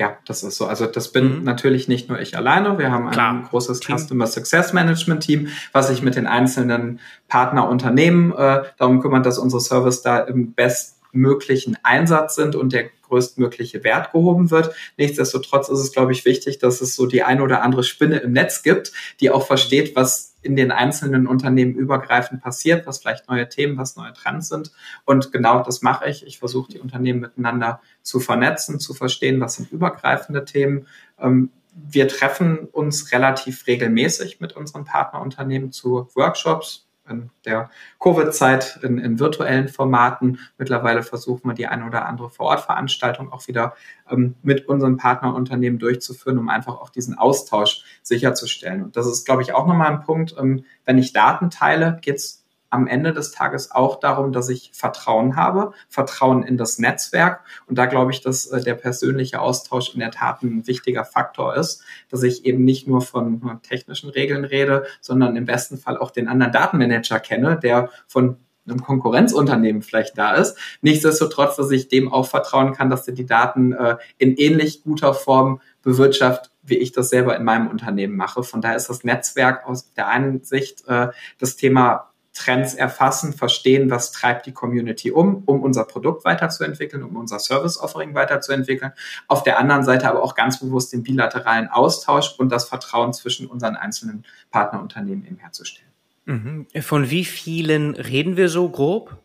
[0.00, 0.64] Ja, das ist so.
[0.64, 1.44] Also das bin mhm.
[1.44, 2.78] natürlich nicht nur ich alleine.
[2.78, 3.34] Wir haben Klar.
[3.34, 3.98] ein großes Team.
[3.98, 9.60] Customer Success Management Team, was sich mit den einzelnen Partnerunternehmen äh, darum kümmert, dass unsere
[9.60, 12.56] Service da im bestmöglichen Einsatz sind.
[12.56, 14.74] Und der größtmögliche Wert gehoben wird.
[14.96, 18.32] Nichtsdestotrotz ist es, glaube ich, wichtig, dass es so die eine oder andere Spinne im
[18.32, 23.48] Netz gibt, die auch versteht, was in den einzelnen Unternehmen übergreifend passiert, was vielleicht neue
[23.48, 24.72] Themen, was neue Trends sind.
[25.04, 26.26] Und genau das mache ich.
[26.26, 30.86] Ich versuche die Unternehmen miteinander zu vernetzen, zu verstehen, was sind übergreifende Themen.
[31.18, 38.98] Ähm, wir treffen uns relativ regelmäßig mit unseren Partnerunternehmen zu Workshops, in der Covid-Zeit in,
[38.98, 40.38] in, virtuellen Formaten.
[40.56, 43.74] Mittlerweile versuchen wir die eine oder andere Vorortveranstaltung auch wieder
[44.10, 48.82] ähm, mit unseren Partnerunternehmen durchzuführen, um einfach auch diesen Austausch sicherzustellen.
[48.82, 50.34] Und das ist, glaube ich, auch nochmal ein Punkt.
[50.38, 52.39] Ähm, wenn ich Daten teile, geht es
[52.70, 57.40] am Ende des Tages auch darum, dass ich Vertrauen habe, Vertrauen in das Netzwerk.
[57.66, 61.56] Und da glaube ich, dass äh, der persönliche Austausch in der Tat ein wichtiger Faktor
[61.56, 66.10] ist, dass ich eben nicht nur von technischen Regeln rede, sondern im besten Fall auch
[66.10, 68.36] den anderen Datenmanager kenne, der von
[68.68, 70.56] einem Konkurrenzunternehmen vielleicht da ist.
[70.80, 75.14] Nichtsdestotrotz, dass ich dem auch vertrauen kann, dass er die Daten äh, in ähnlich guter
[75.14, 78.42] Form bewirtschaftet, wie ich das selber in meinem Unternehmen mache.
[78.42, 83.90] Von daher ist das Netzwerk aus der einen Sicht äh, das Thema Trends erfassen, verstehen,
[83.90, 88.92] was treibt die Community um, um unser Produkt weiterzuentwickeln, um unser Service-Offering weiterzuentwickeln.
[89.26, 93.46] Auf der anderen Seite aber auch ganz bewusst den bilateralen Austausch und das Vertrauen zwischen
[93.46, 95.90] unseren einzelnen Partnerunternehmen eben herzustellen.
[96.26, 96.66] Mhm.
[96.80, 99.18] Von wie vielen reden wir so grob?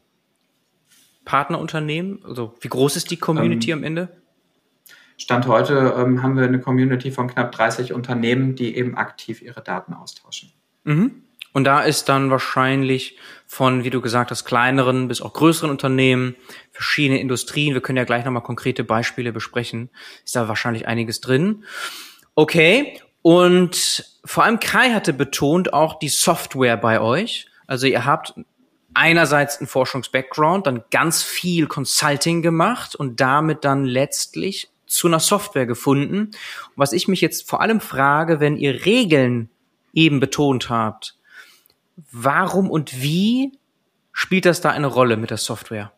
[1.25, 2.23] Partnerunternehmen?
[2.23, 4.09] Also wie groß ist die Community ähm, am Ende?
[5.17, 9.61] Stand heute ähm, haben wir eine Community von knapp 30 Unternehmen, die eben aktiv ihre
[9.61, 10.51] Daten austauschen.
[10.83, 11.23] Mhm.
[11.55, 16.35] Und da ist dann wahrscheinlich von, wie du gesagt hast, kleineren bis auch größeren Unternehmen,
[16.73, 19.89] verschiedene Industrien, wir können ja gleich nochmal konkrete Beispiele besprechen,
[20.25, 21.63] ist da wahrscheinlich einiges drin.
[22.35, 27.47] Okay, und vor allem Kai hatte betont auch die Software bei euch.
[27.67, 28.33] Also ihr habt
[28.93, 35.65] einerseits einen Forschungs-Background, dann ganz viel Consulting gemacht und damit dann letztlich zu einer Software
[35.65, 36.17] gefunden.
[36.17, 39.49] Und was ich mich jetzt vor allem frage, wenn ihr Regeln
[39.93, 41.15] eben betont habt,
[42.11, 43.57] Warum und wie
[44.11, 45.91] spielt das da eine Rolle mit der Software?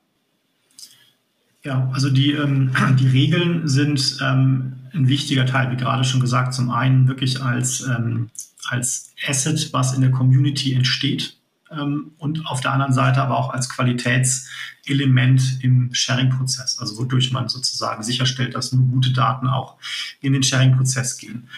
[1.64, 6.54] Ja, also die, ähm, die Regeln sind ähm, ein wichtiger Teil, wie gerade schon gesagt,
[6.54, 8.30] zum einen wirklich als, ähm,
[8.70, 11.38] als Asset, was in der Community entsteht
[11.72, 17.50] ähm, und auf der anderen Seite aber auch als Qualitätselement im Sharing-Prozess, also wodurch man
[17.50, 19.78] sozusagen sicherstellt, dass nur gute Daten auch
[20.22, 21.50] in den Sharing-Prozess gehen.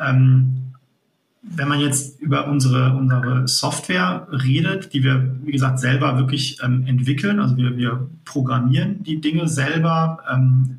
[0.00, 0.73] Ähm,
[1.46, 6.86] wenn man jetzt über unsere, unsere Software redet, die wir, wie gesagt, selber wirklich ähm,
[6.86, 10.78] entwickeln, also wir, wir programmieren die Dinge selber, ähm,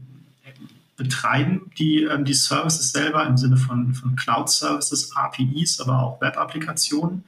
[0.97, 7.23] betreiben die, ähm, die Services selber im Sinne von, von Cloud-Services, APIs, aber auch Web-Applikationen,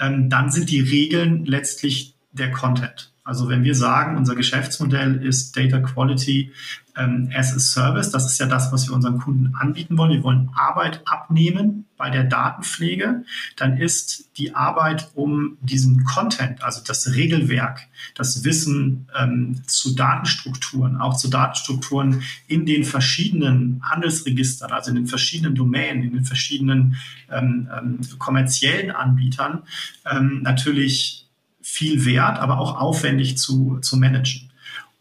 [0.00, 3.12] ähm, dann sind die Regeln letztlich der Content.
[3.24, 6.52] Also wenn wir sagen, unser Geschäftsmodell ist Data Quality
[6.96, 10.12] ähm, as a Service, das ist ja das, was wir unseren Kunden anbieten wollen.
[10.12, 13.24] Wir wollen Arbeit abnehmen bei der Datenpflege.
[13.56, 20.96] Dann ist die Arbeit um diesen Content, also das Regelwerk, das Wissen ähm, zu Datenstrukturen,
[20.96, 26.96] auch zu Datenstrukturen in den verschiedenen Handelsregistern, also in den verschiedenen Domänen, in den verschiedenen
[27.30, 29.62] ähm, ähm kommerziellen Anbietern,
[30.10, 31.28] ähm, natürlich
[31.62, 34.51] viel wert, aber auch aufwendig zu, zu managen.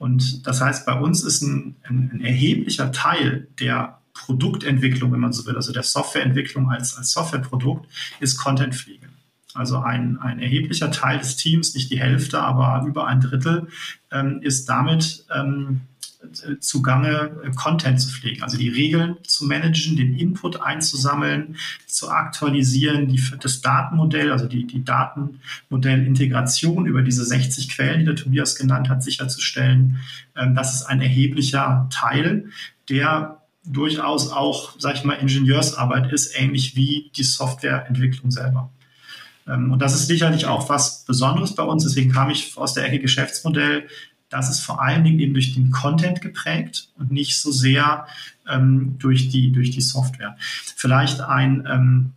[0.01, 5.31] Und das heißt, bei uns ist ein, ein, ein erheblicher Teil der Produktentwicklung, wenn man
[5.31, 7.87] so will, also der Softwareentwicklung als, als Softwareprodukt,
[8.19, 9.09] ist Contentpflege.
[9.53, 13.67] Also ein, ein erheblicher Teil des Teams, nicht die Hälfte, aber über ein Drittel,
[14.11, 15.81] ähm, ist damit ähm,
[16.59, 21.55] zugange, äh, Content zu pflegen, also die Regeln zu managen, den Input einzusammeln,
[21.87, 28.15] zu aktualisieren, die, das Datenmodell, also die, die Datenmodellintegration über diese 60 Quellen, die der
[28.15, 29.99] Tobias genannt hat, sicherzustellen.
[30.35, 32.45] Ähm, das ist ein erheblicher Teil,
[32.89, 38.71] der durchaus auch, sag ich mal, Ingenieursarbeit ist, ähnlich wie die Softwareentwicklung selber.
[39.47, 41.83] Ähm, und das ist sicherlich auch was Besonderes bei uns.
[41.83, 43.87] Deswegen kam ich aus der Ecke Geschäftsmodell
[44.31, 48.07] das ist vor allen Dingen eben durch den Content geprägt und nicht so sehr
[48.49, 50.35] ähm, durch, die, durch die Software.
[50.75, 52.11] Vielleicht ein ähm,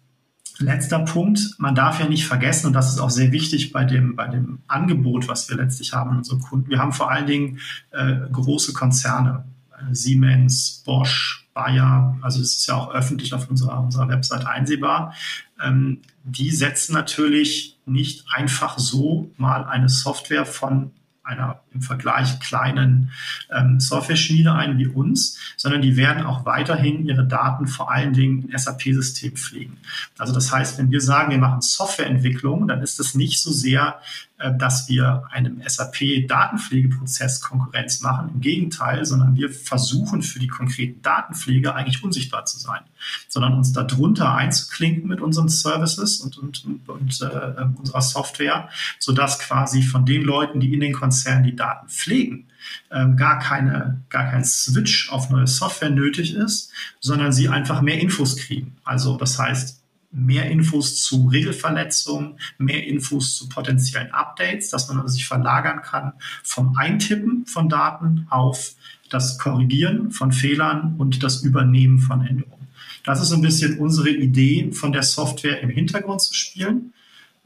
[0.58, 1.40] letzter Punkt.
[1.58, 4.60] Man darf ja nicht vergessen, und das ist auch sehr wichtig bei dem, bei dem
[4.68, 6.70] Angebot, was wir letztlich haben in unseren Kunden.
[6.70, 7.58] Wir haben vor allen Dingen
[7.90, 9.44] äh, große Konzerne.
[9.72, 15.14] Äh, Siemens, Bosch, Bayer, also es ist ja auch öffentlich auf unserer, unserer Website einsehbar.
[15.62, 20.90] Ähm, die setzen natürlich nicht einfach so mal eine Software von
[21.22, 23.10] einer im Vergleich kleinen
[23.50, 28.48] ähm, Software-Schmiede ein wie uns, sondern die werden auch weiterhin ihre Daten vor allen Dingen
[28.48, 29.76] in SAP-Systemen pflegen.
[30.18, 33.98] Also das heißt, wenn wir sagen, wir machen Softwareentwicklung, dann ist es nicht so sehr
[34.44, 38.30] äh, dass wir einem SAP-Datenpflegeprozess Konkurrenz machen.
[38.34, 42.80] Im Gegenteil, sondern wir versuchen für die konkreten Datenpflege eigentlich unsichtbar zu sein,
[43.28, 48.68] sondern uns darunter einzuklinken mit unseren Services und, und, und äh, unserer Software,
[48.98, 52.48] sodass quasi von den Leuten, die in den Konzernen die Daten pflegen,
[52.90, 58.00] ähm, gar, keine, gar kein Switch auf neue Software nötig ist, sondern sie einfach mehr
[58.00, 58.76] Infos kriegen.
[58.84, 65.26] Also das heißt, mehr Infos zu Regelverletzungen, mehr Infos zu potenziellen Updates, dass man sich
[65.26, 66.12] verlagern kann
[66.42, 68.74] vom Eintippen von Daten auf
[69.10, 72.68] das Korrigieren von Fehlern und das Übernehmen von Änderungen.
[73.04, 76.92] Das ist so ein bisschen unsere Idee, von der Software im Hintergrund zu spielen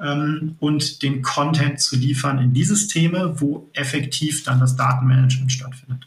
[0.01, 6.07] ähm, und den Content zu liefern in die Systeme, wo effektiv dann das Datenmanagement stattfindet.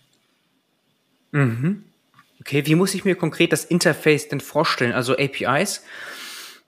[1.32, 1.84] Mhm.
[2.40, 4.94] Okay, wie muss ich mir konkret das Interface denn vorstellen?
[4.94, 5.82] Also APIs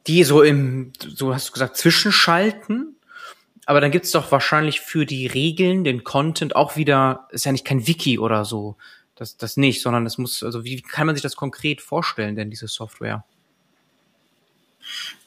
[0.07, 2.95] die so im, so hast du gesagt, zwischenschalten.
[3.65, 7.65] Aber dann gibt's doch wahrscheinlich für die Regeln, den Content auch wieder, ist ja nicht
[7.65, 8.75] kein Wiki oder so.
[9.15, 12.49] Das, das nicht, sondern es muss, also wie kann man sich das konkret vorstellen, denn
[12.49, 13.23] diese Software?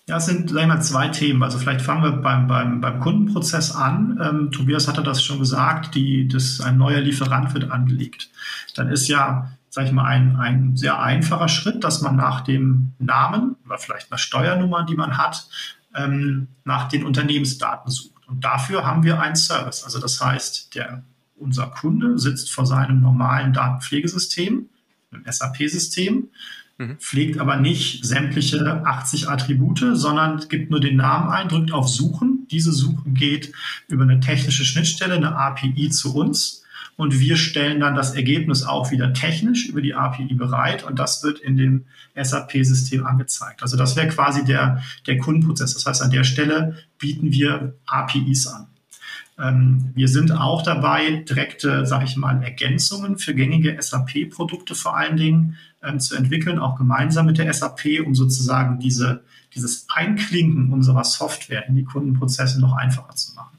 [0.08, 1.42] Ja, es sind, sag ich mal, zwei Themen.
[1.42, 4.20] Also vielleicht fangen wir beim, beim, beim Kundenprozess an.
[4.22, 8.30] Ähm, Tobias hatte das schon gesagt, die, das, ein neuer Lieferant wird angelegt.
[8.74, 12.92] Dann ist ja sage ich mal, ein, ein sehr einfacher Schritt, dass man nach dem
[12.98, 15.48] Namen oder vielleicht einer Steuernummer, die man hat,
[15.94, 18.26] ähm, nach den Unternehmensdaten sucht.
[18.26, 19.84] Und dafür haben wir einen Service.
[19.84, 21.02] Also das heißt, der,
[21.36, 24.66] unser Kunde sitzt vor seinem normalen Datenpflegesystem,
[25.12, 26.30] einem SAP-System,
[26.78, 26.98] mhm.
[26.98, 32.46] pflegt aber nicht sämtliche 80 Attribute, sondern gibt nur den Namen ein, drückt auf Suchen.
[32.50, 33.52] Diese Suche geht
[33.88, 36.62] über eine technische Schnittstelle, eine API zu uns
[36.96, 41.22] und wir stellen dann das Ergebnis auch wieder technisch über die API bereit und das
[41.22, 43.62] wird in dem SAP-System angezeigt.
[43.62, 45.74] Also das wäre quasi der, der Kundenprozess.
[45.74, 48.68] Das heißt, an der Stelle bieten wir APIs an.
[49.38, 55.16] Ähm, wir sind auch dabei, direkte, sage ich mal, Ergänzungen für gängige SAP-Produkte vor allen
[55.16, 59.24] Dingen ähm, zu entwickeln, auch gemeinsam mit der SAP, um sozusagen diese,
[59.54, 63.58] dieses Einklinken unserer Software in die Kundenprozesse noch einfacher zu machen.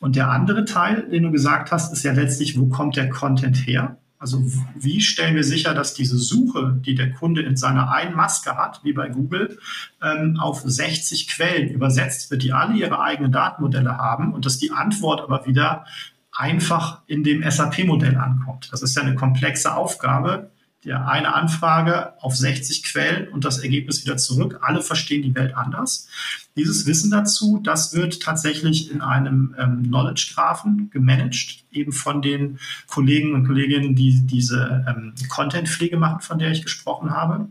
[0.00, 3.56] Und der andere Teil, den du gesagt hast, ist ja letztlich, wo kommt der Content
[3.56, 3.98] her?
[4.18, 4.42] Also
[4.74, 8.80] wie stellen wir sicher, dass diese Suche, die der Kunde in seiner einen Maske hat,
[8.82, 9.58] wie bei Google,
[10.02, 14.72] ähm, auf 60 Quellen übersetzt wird, die alle ihre eigenen Datenmodelle haben und dass die
[14.72, 15.84] Antwort aber wieder
[16.32, 18.68] einfach in dem SAP-Modell ankommt.
[18.72, 20.50] Das ist ja eine komplexe Aufgabe,
[20.88, 24.60] der eine Anfrage auf 60 Quellen und das Ergebnis wieder zurück.
[24.62, 26.08] Alle verstehen die Welt anders.
[26.56, 32.58] Dieses Wissen dazu, das wird tatsächlich in einem ähm, Knowledge Graphen gemanagt, eben von den
[32.86, 37.48] Kollegen und Kolleginnen, die diese ähm, Content-Pflege machen, von der ich gesprochen habe.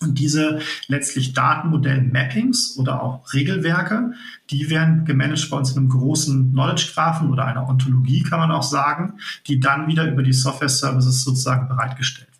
[0.00, 4.12] Und diese letztlich Datenmodell-Mappings oder auch Regelwerke,
[4.50, 8.62] die werden gemanagt bei uns in einem großen Knowledge-Graphen oder einer Ontologie, kann man auch
[8.62, 12.33] sagen, die dann wieder über die Software-Services sozusagen bereitgestellt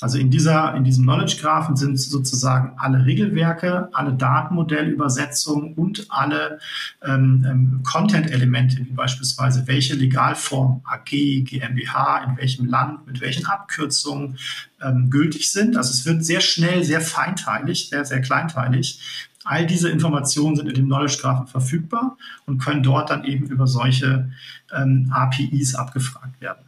[0.00, 6.60] also in dieser, in diesem Knowledge Graphen sind sozusagen alle Regelwerke, alle Datenmodellübersetzungen und alle
[7.02, 11.10] ähm, ähm, Content-Elemente, wie beispielsweise welche Legalform AG,
[11.44, 14.38] GmbH, in welchem Land, mit welchen Abkürzungen
[14.80, 15.76] ähm, gültig sind.
[15.76, 19.00] Also es wird sehr schnell, sehr feinteilig, sehr, sehr kleinteilig.
[19.44, 23.66] All diese Informationen sind in dem Knowledge Graphen verfügbar und können dort dann eben über
[23.66, 24.30] solche
[24.72, 26.67] ähm, APIs abgefragt werden.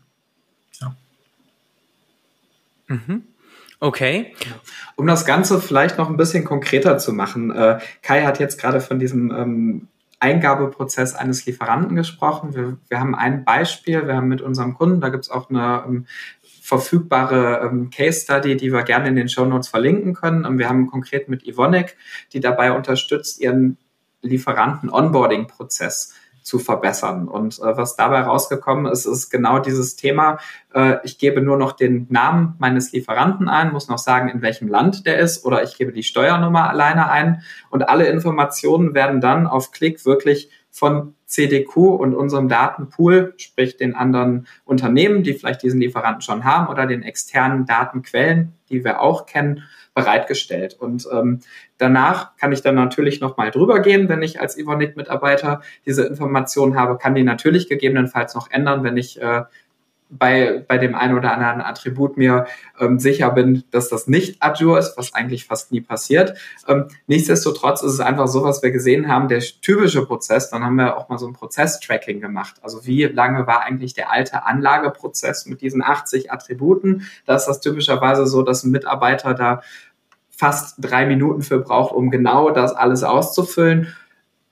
[2.90, 3.22] Mhm.
[3.78, 4.34] Okay.
[4.96, 8.80] Um das Ganze vielleicht noch ein bisschen konkreter zu machen, äh, Kai hat jetzt gerade
[8.80, 9.88] von diesem ähm,
[10.18, 12.54] Eingabeprozess eines Lieferanten gesprochen.
[12.54, 15.84] Wir, wir haben ein Beispiel, wir haben mit unserem Kunden, da gibt es auch eine
[15.86, 16.06] ähm,
[16.60, 20.44] verfügbare ähm, Case Study, die wir gerne in den Show Notes verlinken können.
[20.44, 21.96] Und wir haben konkret mit Ivonic,
[22.34, 23.78] die dabei unterstützt, ihren
[24.20, 27.28] Lieferanten Onboarding-Prozess zu verbessern.
[27.28, 30.38] Und äh, was dabei rausgekommen ist, ist genau dieses Thema.
[30.74, 34.68] Äh, ich gebe nur noch den Namen meines Lieferanten ein, muss noch sagen, in welchem
[34.68, 37.42] Land der ist, oder ich gebe die Steuernummer alleine ein.
[37.70, 43.94] Und alle Informationen werden dann auf Klick wirklich von CDQ und unserem Datenpool, sprich den
[43.94, 49.26] anderen Unternehmen, die vielleicht diesen Lieferanten schon haben, oder den externen Datenquellen, die wir auch
[49.26, 49.62] kennen,
[49.94, 50.74] bereitgestellt.
[50.78, 51.40] Und ähm,
[51.78, 56.96] danach kann ich dann natürlich nochmal drüber gehen, wenn ich als Ivonic-Mitarbeiter diese Informationen habe,
[56.96, 59.42] kann die natürlich gegebenenfalls noch ändern, wenn ich äh,
[60.10, 62.46] bei, bei dem einen oder anderen Attribut mir
[62.78, 66.36] ähm, sicher bin, dass das nicht Azure ist, was eigentlich fast nie passiert.
[66.66, 70.74] Ähm, nichtsdestotrotz ist es einfach so, was wir gesehen haben, der typische Prozess, dann haben
[70.74, 72.56] wir auch mal so ein Prozess-Tracking gemacht.
[72.62, 77.06] Also wie lange war eigentlich der alte Anlageprozess mit diesen 80 Attributen?
[77.26, 79.62] Da ist das typischerweise so, dass ein Mitarbeiter da
[80.28, 83.94] fast drei Minuten für braucht, um genau das alles auszufüllen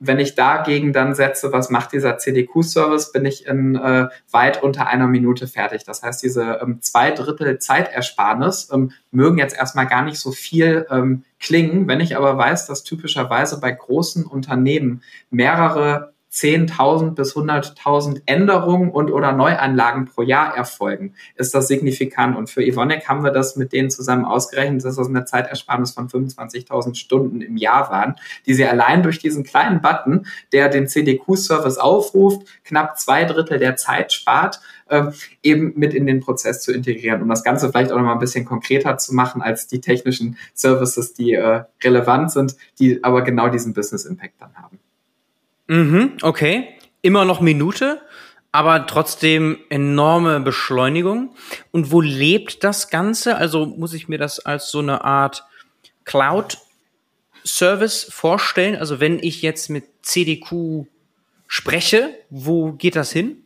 [0.01, 4.86] wenn ich dagegen dann setze, was macht dieser CDQ-Service, bin ich in äh, weit unter
[4.86, 5.84] einer Minute fertig.
[5.84, 10.86] Das heißt, diese ähm, zwei Drittel Zeitersparnis ähm, mögen jetzt erstmal gar nicht so viel
[10.90, 11.88] ähm, klingen.
[11.88, 19.11] Wenn ich aber weiß, dass typischerweise bei großen Unternehmen mehrere 10.000 bis 100.000 Änderungen und
[19.11, 22.37] oder Neuanlagen pro Jahr erfolgen, ist das signifikant.
[22.37, 26.09] Und für Evonik haben wir das mit denen zusammen ausgerechnet, dass das eine Zeitersparnis von
[26.09, 28.16] 25.000 Stunden im Jahr waren,
[28.47, 33.76] die sie allein durch diesen kleinen Button, der den CDQ-Service aufruft, knapp zwei Drittel der
[33.76, 35.05] Zeit spart, äh,
[35.43, 38.18] eben mit in den Prozess zu integrieren, um das Ganze vielleicht auch noch mal ein
[38.18, 43.49] bisschen konkreter zu machen als die technischen Services, die äh, relevant sind, die aber genau
[43.49, 44.78] diesen Business Impact dann haben.
[45.69, 46.75] Mhm, okay.
[47.03, 48.01] Immer noch Minute,
[48.51, 51.35] aber trotzdem enorme Beschleunigung.
[51.71, 53.37] Und wo lebt das Ganze?
[53.37, 55.45] Also muss ich mir das als so eine Art
[56.05, 58.77] Cloud-Service vorstellen?
[58.77, 60.87] Also wenn ich jetzt mit CDQ
[61.47, 63.45] spreche, wo geht das hin?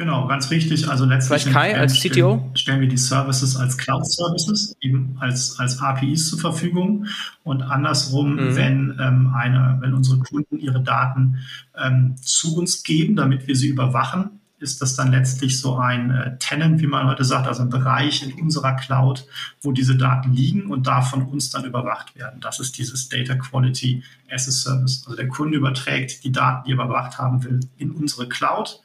[0.00, 0.88] Genau, ganz richtig.
[0.88, 2.50] Also letztlich Kai als CTO?
[2.54, 7.04] Stellen, wir die Services als Cloud-Services, eben als, als APIs zur Verfügung.
[7.42, 8.56] Und andersrum, mhm.
[8.56, 11.40] wenn, ähm, eine, wenn unsere Kunden ihre Daten
[11.76, 16.38] ähm, zu uns geben, damit wir sie überwachen, ist das dann letztlich so ein äh,
[16.38, 19.26] Tenant, wie man heute sagt, also ein Bereich in unserer Cloud,
[19.60, 22.40] wo diese Daten liegen und da von uns dann überwacht werden.
[22.40, 25.02] Das ist dieses Data Quality as a Service.
[25.04, 28.80] Also der Kunde überträgt die Daten, die er überwacht haben will, in unsere Cloud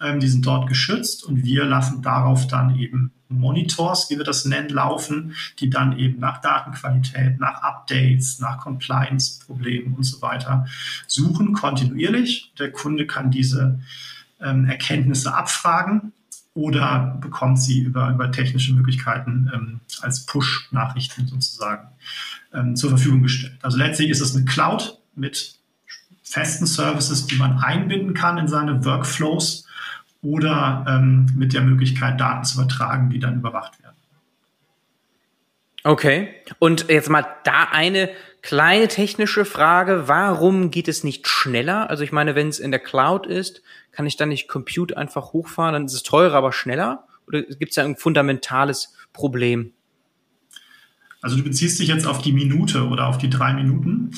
[0.00, 4.68] die sind dort geschützt und wir lassen darauf dann eben Monitors, wie wir das nennen,
[4.68, 10.66] laufen, die dann eben nach Datenqualität, nach Updates, nach Compliance-Problemen und so weiter
[11.06, 12.52] suchen, kontinuierlich.
[12.58, 13.80] Der Kunde kann diese
[14.40, 16.12] ähm, Erkenntnisse abfragen
[16.54, 21.88] oder bekommt sie über, über technische Möglichkeiten ähm, als Push-Nachrichten sozusagen
[22.52, 23.58] ähm, zur Verfügung gestellt.
[23.62, 25.54] Also letztlich ist es eine Cloud mit
[26.22, 29.66] festen Services, die man einbinden kann in seine Workflows
[30.22, 33.96] oder ähm, mit der Möglichkeit, Daten zu übertragen, die dann überwacht werden.
[35.82, 36.34] Okay.
[36.58, 38.10] Und jetzt mal da eine
[38.42, 40.04] kleine technische Frage.
[40.06, 41.88] Warum geht es nicht schneller?
[41.88, 43.62] Also ich meine, wenn es in der Cloud ist,
[43.92, 47.06] kann ich dann nicht Compute einfach hochfahren, dann ist es teurer, aber schneller?
[47.26, 49.72] Oder gibt es da ein fundamentales Problem?
[51.22, 54.12] Also du beziehst dich jetzt auf die Minute oder auf die drei Minuten.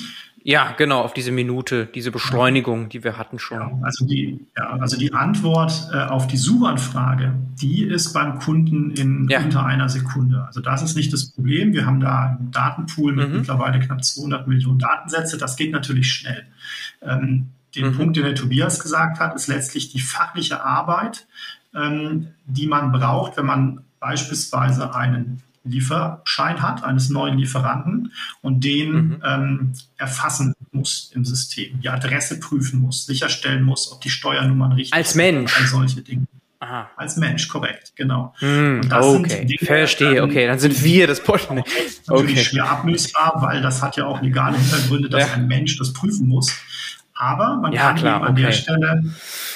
[0.45, 3.59] Ja, genau, auf diese Minute, diese Beschleunigung, die wir hatten schon.
[3.59, 8.91] Ja, also, die, ja, also die Antwort äh, auf die Suchanfrage, die ist beim Kunden
[8.91, 9.41] in ja.
[9.41, 10.45] unter einer Sekunde.
[10.45, 11.73] Also das ist nicht das Problem.
[11.73, 13.37] Wir haben da einen Datenpool mit mhm.
[13.39, 15.39] mittlerweile knapp 200 Millionen Datensätze.
[15.39, 16.45] Das geht natürlich schnell.
[17.03, 17.97] Ähm, den mhm.
[17.97, 21.27] Punkt, den der Tobias gesagt hat, ist letztlich die fachliche Arbeit,
[21.75, 28.93] ähm, die man braucht, wenn man beispielsweise einen Lieferschein hat, eines neuen Lieferanten und den
[28.93, 29.23] mhm.
[29.25, 34.95] ähm, erfassen muss im System, die Adresse prüfen muss, sicherstellen muss, ob die Steuernummern richtig
[34.95, 35.57] Als Mensch.
[35.57, 36.27] All solche Dinge.
[36.63, 36.89] Aha.
[36.97, 38.35] Als Mensch, korrekt, genau.
[38.41, 41.57] Mm, okay, Dinge, verstehe, ähm, okay, dann sind wir das Posten.
[41.57, 42.37] Natürlich okay.
[42.37, 45.35] schwer ablösbar, weil das hat ja auch legale Hintergründe, dass ja.
[45.35, 46.55] ein Mensch das prüfen muss.
[47.23, 48.43] Aber man ja, kann klar, eben an okay.
[48.43, 49.05] der Stelle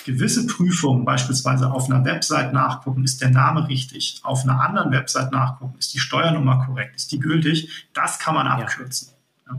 [0.05, 5.33] gewisse Prüfungen, beispielsweise auf einer Website nachgucken, ist der Name richtig, auf einer anderen Website
[5.33, 9.09] nachgucken, ist die Steuernummer korrekt, ist die gültig, das kann man abkürzen.
[9.49, 9.57] Ja.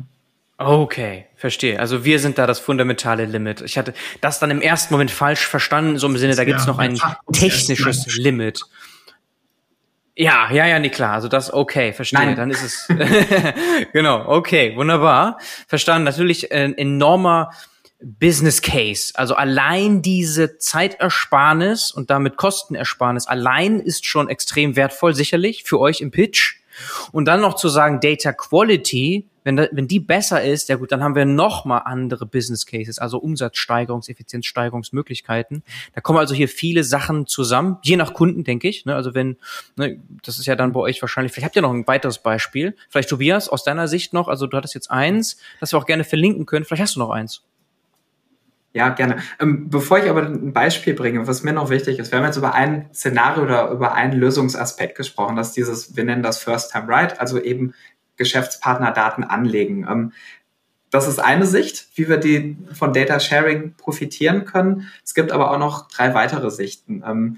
[0.58, 1.82] Okay, verstehe.
[1.82, 3.60] Also wir sind da das fundamentale Limit.
[3.60, 6.66] Ich hatte das dann im ersten Moment falsch verstanden, so im Sinne, da gibt es
[6.66, 6.98] noch ein
[7.34, 8.62] technisches Limit.
[10.16, 11.14] Ja, ja, ja, nee, klar.
[11.14, 12.20] Also das, okay, verstehe.
[12.20, 12.36] Nein.
[12.38, 12.88] Dann ist es,
[13.94, 15.40] genau, okay, wunderbar.
[15.68, 16.06] Verstanden.
[16.06, 17.52] Natürlich ein enormer
[18.00, 19.12] Business Case.
[19.16, 26.02] Also allein diese Zeitersparnis und damit Kostenersparnis allein ist schon extrem wertvoll, sicherlich für euch
[26.02, 26.58] im Pitch.
[27.12, 30.92] Und dann noch zu sagen, Data Quality, wenn, da, wenn die besser ist, ja gut,
[30.92, 35.64] dann haben wir noch mal andere Business Cases, also Umsatzsteigerungs-, Effizienzsteigerungsmöglichkeiten.
[35.96, 38.86] Da kommen also hier viele Sachen zusammen, je nach Kunden, denke ich.
[38.86, 38.94] Ne?
[38.94, 39.38] Also wenn,
[39.76, 42.76] ne, das ist ja dann bei euch wahrscheinlich, vielleicht habt ihr noch ein weiteres Beispiel.
[42.90, 46.04] Vielleicht Tobias, aus deiner Sicht noch, also du hattest jetzt eins, das wir auch gerne
[46.04, 46.66] verlinken können.
[46.66, 47.44] Vielleicht hast du noch eins.
[48.74, 49.18] Ja, gerne.
[49.40, 52.38] Ähm, bevor ich aber ein Beispiel bringe, was mir noch wichtig ist, wir haben jetzt
[52.38, 56.88] über ein Szenario oder über einen Lösungsaspekt gesprochen, dass dieses, wir nennen das First Time
[56.88, 57.74] Right, also eben
[58.18, 59.88] Geschäftspartnerdaten anlegen.
[59.90, 60.12] Ähm,
[60.90, 64.88] das ist eine Sicht, wie wir die von Data Sharing profitieren können.
[65.04, 67.04] Es gibt aber auch noch drei weitere Sichten.
[67.06, 67.38] Ähm,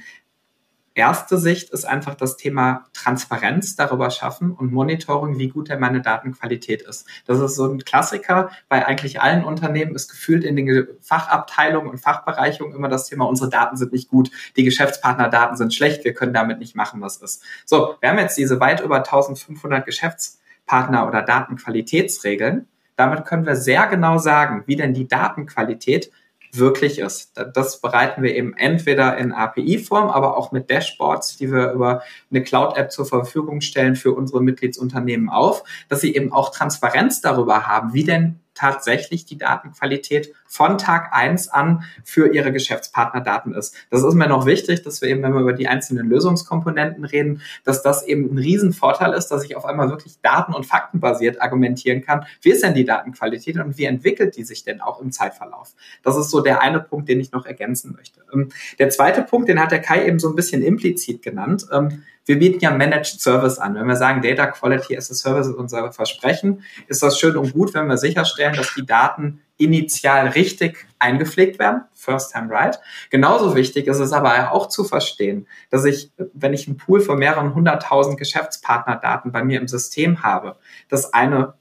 [0.99, 6.01] erste Sicht ist einfach das Thema Transparenz darüber schaffen und Monitoring, wie gut denn meine
[6.01, 7.07] Datenqualität ist.
[7.25, 11.97] Das ist so ein Klassiker bei eigentlich allen Unternehmen, ist gefühlt in den Fachabteilungen und
[11.97, 16.33] Fachbereichungen immer das Thema, unsere Daten sind nicht gut, die Geschäftspartnerdaten sind schlecht, wir können
[16.33, 17.43] damit nicht machen, was ist.
[17.65, 22.67] So, wir haben jetzt diese weit über 1500 Geschäftspartner oder Datenqualitätsregeln.
[22.95, 26.11] Damit können wir sehr genau sagen, wie denn die Datenqualität
[26.51, 27.33] wirklich ist.
[27.53, 32.43] Das bereiten wir eben entweder in API-Form, aber auch mit Dashboards, die wir über eine
[32.43, 37.93] Cloud-App zur Verfügung stellen für unsere Mitgliedsunternehmen auf, dass sie eben auch Transparenz darüber haben,
[37.93, 43.75] wie denn tatsächlich die Datenqualität von Tag eins an für ihre Geschäftspartnerdaten ist.
[43.91, 47.41] Das ist mir noch wichtig, dass wir eben, wenn wir über die einzelnen Lösungskomponenten reden,
[47.63, 52.03] dass das eben ein Riesenvorteil ist, dass ich auf einmal wirklich daten- und faktenbasiert argumentieren
[52.03, 52.25] kann.
[52.41, 55.75] Wie ist denn die Datenqualität und wie entwickelt die sich denn auch im Zeitverlauf?
[56.03, 58.21] Das ist so der eine Punkt, den ich noch ergänzen möchte.
[58.33, 61.67] Ähm, der zweite Punkt, den hat der Kai eben so ein bisschen implizit genannt.
[61.71, 63.75] Ähm, wir bieten ja Managed Service an.
[63.75, 67.53] Wenn wir sagen, Data Quality as a Service ist unser Versprechen, ist das schön und
[67.53, 72.79] gut, wenn wir sicherstellen, dass die Daten initial richtig eingepflegt werden, first time right.
[73.09, 77.19] Genauso wichtig ist es aber auch zu verstehen, dass ich, wenn ich einen Pool von
[77.19, 80.57] mehreren hunderttausend Geschäftspartnerdaten bei mir im System habe,
[80.87, 81.53] dass eine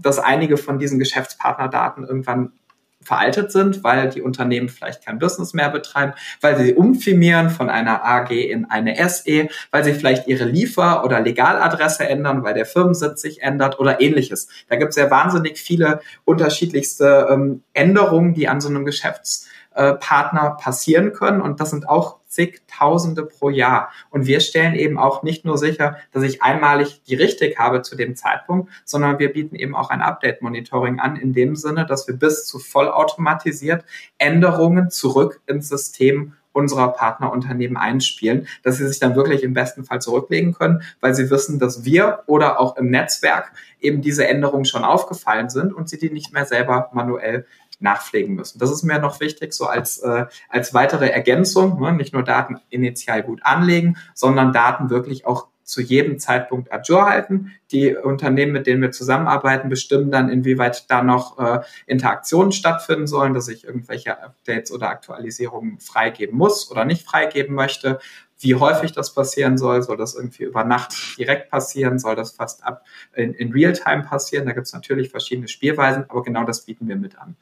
[0.00, 2.52] dass einige von diesen Geschäftspartnerdaten irgendwann
[3.00, 8.04] veraltet sind, weil die Unternehmen vielleicht kein Business mehr betreiben, weil sie umfirmieren von einer
[8.04, 13.22] AG in eine SE, weil sie vielleicht ihre Liefer- oder Legaladresse ändern, weil der Firmensitz
[13.22, 14.48] sich ändert oder ähnliches.
[14.68, 21.12] Da gibt es ja wahnsinnig viele unterschiedlichste ähm, Änderungen, die an so einem Geschäftspartner passieren
[21.12, 21.40] können.
[21.40, 23.90] Und das sind auch zigtausende pro Jahr.
[24.10, 27.96] Und wir stellen eben auch nicht nur sicher, dass ich einmalig die richtig habe zu
[27.96, 32.14] dem Zeitpunkt, sondern wir bieten eben auch ein Update-Monitoring an, in dem Sinne, dass wir
[32.14, 33.84] bis zu vollautomatisiert
[34.18, 40.00] Änderungen zurück ins System unserer Partnerunternehmen einspielen, dass sie sich dann wirklich im besten Fall
[40.00, 44.84] zurücklegen können, weil sie wissen, dass wir oder auch im Netzwerk eben diese Änderungen schon
[44.84, 47.46] aufgefallen sind und sie die nicht mehr selber manuell
[47.80, 48.58] nachpflegen müssen.
[48.58, 51.92] Das ist mir noch wichtig, so als, äh, als weitere Ergänzung, ne?
[51.92, 57.52] nicht nur Daten initial gut anlegen, sondern Daten wirklich auch zu jedem Zeitpunkt Azure halten.
[57.72, 63.34] Die Unternehmen, mit denen wir zusammenarbeiten, bestimmen dann, inwieweit da noch äh, Interaktionen stattfinden sollen,
[63.34, 67.98] dass ich irgendwelche Updates oder Aktualisierungen freigeben muss oder nicht freigeben möchte.
[68.40, 72.64] Wie häufig das passieren soll, soll das irgendwie über Nacht direkt passieren, soll das fast
[72.64, 74.46] ab in, in Realtime passieren.
[74.46, 77.36] Da gibt es natürlich verschiedene Spielweisen, aber genau das bieten wir mit an.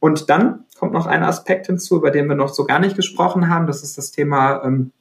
[0.00, 3.48] Und dann kommt noch ein Aspekt hinzu, über den wir noch so gar nicht gesprochen
[3.48, 3.66] haben.
[3.66, 4.92] Das ist das Thema ähm,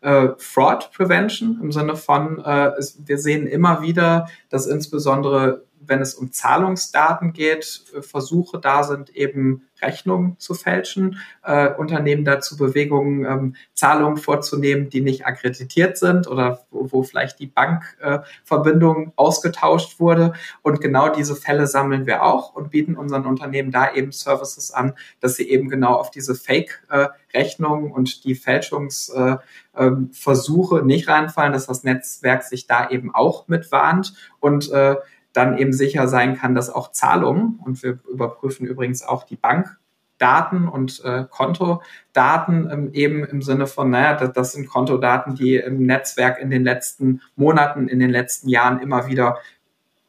[0.00, 6.00] äh, Fraud Prevention im Sinne von, äh, es, wir sehen immer wieder, dass insbesondere wenn
[6.00, 12.56] es um Zahlungsdaten geht, äh, Versuche da sind, eben Rechnungen zu fälschen, äh, Unternehmen dazu
[12.56, 19.10] Bewegungen, ähm, Zahlungen vorzunehmen, die nicht akkreditiert sind oder wo, wo vielleicht die Bankverbindung äh,
[19.16, 20.32] ausgetauscht wurde.
[20.62, 24.94] Und genau diese Fälle sammeln wir auch und bieten unseren Unternehmen da eben Services an,
[25.20, 31.66] dass sie eben genau auf diese Fake-Rechnungen und die Fälschungsversuche äh, ähm, nicht reinfallen, dass
[31.66, 34.96] das Netzwerk sich da eben auch mit warnt und äh,
[35.34, 40.68] dann eben sicher sein kann, dass auch Zahlungen, und wir überprüfen übrigens auch die Bankdaten
[40.68, 45.84] und äh, Kontodaten ähm, eben im Sinne von, naja, das, das sind Kontodaten, die im
[45.84, 49.38] Netzwerk in den letzten Monaten, in den letzten Jahren immer wieder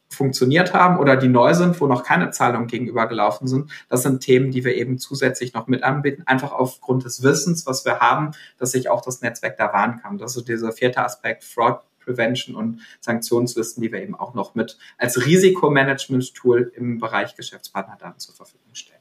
[0.08, 3.70] funktioniert haben oder die neu sind, wo noch keine Zahlungen gegenüber gelaufen sind.
[3.88, 7.84] Das sind Themen, die wir eben zusätzlich noch mit anbieten, einfach aufgrund des Wissens, was
[7.84, 10.18] wir haben, dass sich auch das Netzwerk da warnen kann.
[10.18, 14.78] Das ist dieser vierte Aspekt, Fraud Prevention und Sanktionslisten, die wir eben auch noch mit
[14.96, 18.96] als Risikomanagement-Tool im Bereich Geschäftspartnerdaten zur Verfügung stellen.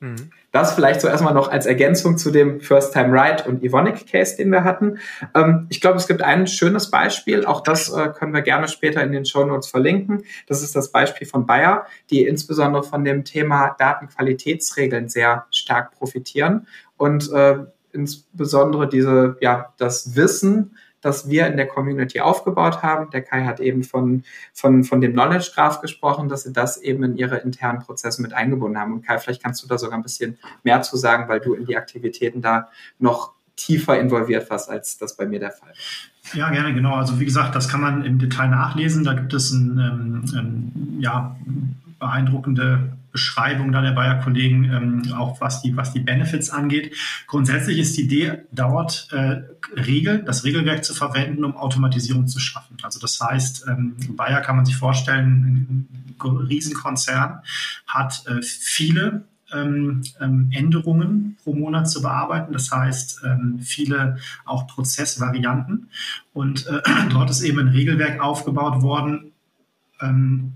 [0.00, 0.30] Mhm.
[0.52, 4.36] Das vielleicht so erstmal noch als Ergänzung zu dem First Time Right und Evonik Case,
[4.36, 4.98] den wir hatten.
[5.34, 9.02] Ähm, ich glaube, es gibt ein schönes Beispiel, auch das äh, können wir gerne später
[9.02, 10.24] in den Show Notes verlinken.
[10.46, 16.66] Das ist das Beispiel von Bayer, die insbesondere von dem Thema Datenqualitätsregeln sehr stark profitieren
[16.98, 17.58] und äh,
[17.92, 23.10] insbesondere diese, ja, das Wissen das wir in der Community aufgebaut haben.
[23.10, 27.04] Der Kai hat eben von, von, von dem Knowledge Graph gesprochen, dass sie das eben
[27.04, 28.92] in ihre internen Prozesse mit eingebunden haben.
[28.92, 31.64] Und Kai, vielleicht kannst du da sogar ein bisschen mehr zu sagen, weil du in
[31.64, 36.38] die Aktivitäten da noch tiefer involviert warst, als das bei mir der Fall war.
[36.38, 36.96] Ja, gerne, genau.
[36.96, 39.04] Also wie gesagt, das kann man im Detail nachlesen.
[39.04, 41.36] Da gibt es ein, ähm, ähm, ja,
[41.98, 46.94] beeindruckende Beschreibung da der Bayer-Kollegen, ähm, auch was die, was die Benefits angeht.
[47.26, 49.42] Grundsätzlich ist die Idee, dort äh,
[49.74, 52.76] Regeln, das Regelwerk zu verwenden, um Automatisierung zu schaffen.
[52.82, 55.88] Also das heißt, ähm, Bayer kann man sich vorstellen,
[56.22, 57.40] ein Riesenkonzern
[57.86, 62.52] hat äh, viele ähm, ähm, Änderungen pro Monat zu bearbeiten.
[62.52, 65.88] Das heißt, ähm, viele auch Prozessvarianten.
[66.32, 69.32] Und äh, dort ist eben ein Regelwerk aufgebaut worden,
[70.00, 70.52] ähm,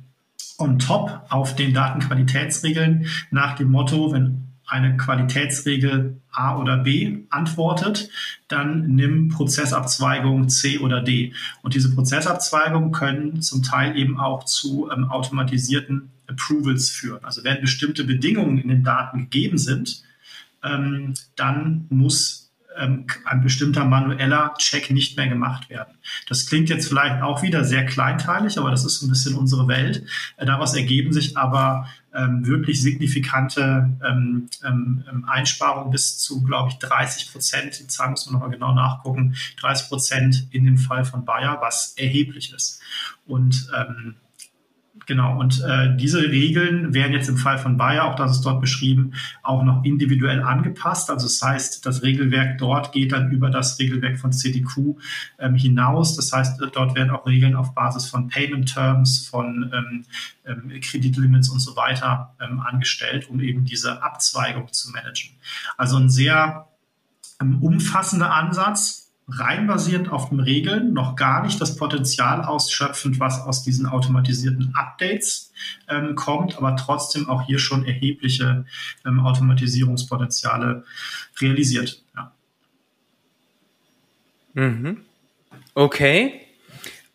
[0.61, 8.09] on top auf den Datenqualitätsregeln nach dem Motto, wenn eine Qualitätsregel A oder B antwortet,
[8.47, 11.35] dann nimm Prozessabzweigung C oder D.
[11.63, 17.25] Und diese Prozessabzweigungen können zum Teil eben auch zu ähm, automatisierten Approvals führen.
[17.25, 20.05] Also wenn bestimmte Bedingungen in den Daten gegeben sind,
[20.63, 22.40] ähm, dann muss
[22.81, 25.95] ähm, ein bestimmter manueller Check nicht mehr gemacht werden.
[26.29, 29.69] Das klingt jetzt vielleicht auch wieder sehr kleinteilig, aber das ist so ein bisschen unsere
[29.69, 30.05] Welt.
[30.37, 36.71] Äh, daraus ergeben sich aber ähm, wirklich signifikante ähm, ähm, ähm Einsparungen bis zu, glaube
[36.71, 37.79] ich, 30 Prozent.
[37.79, 39.37] Die Zahl muss man nochmal genau nachgucken.
[39.61, 42.81] 30 Prozent in dem Fall von Bayer, was erheblich ist.
[43.27, 44.17] Und ähm,
[45.07, 48.61] Genau, und äh, diese Regeln werden jetzt im Fall von Bayer, auch das ist dort
[48.61, 51.11] beschrieben, auch noch individuell angepasst.
[51.11, 54.97] Also das heißt, das Regelwerk dort geht dann über das Regelwerk von CDQ
[55.39, 56.17] ähm, hinaus.
[56.17, 60.05] Das heißt, dort werden auch Regeln auf Basis von Payment Terms, von ähm,
[60.45, 65.31] ähm, Kreditlimits und so weiter ähm, angestellt, um eben diese Abzweigung zu managen.
[65.77, 66.69] Also ein sehr
[67.41, 73.41] ähm, umfassender Ansatz, rein basierend auf den Regeln, noch gar nicht das Potenzial ausschöpfend, was
[73.41, 75.53] aus diesen automatisierten Updates
[75.89, 78.65] ähm, kommt, aber trotzdem auch hier schon erhebliche
[79.07, 80.85] ähm, Automatisierungspotenziale
[81.41, 82.03] realisiert.
[82.17, 82.33] Ja.
[84.55, 85.03] Mhm.
[85.75, 86.41] Okay.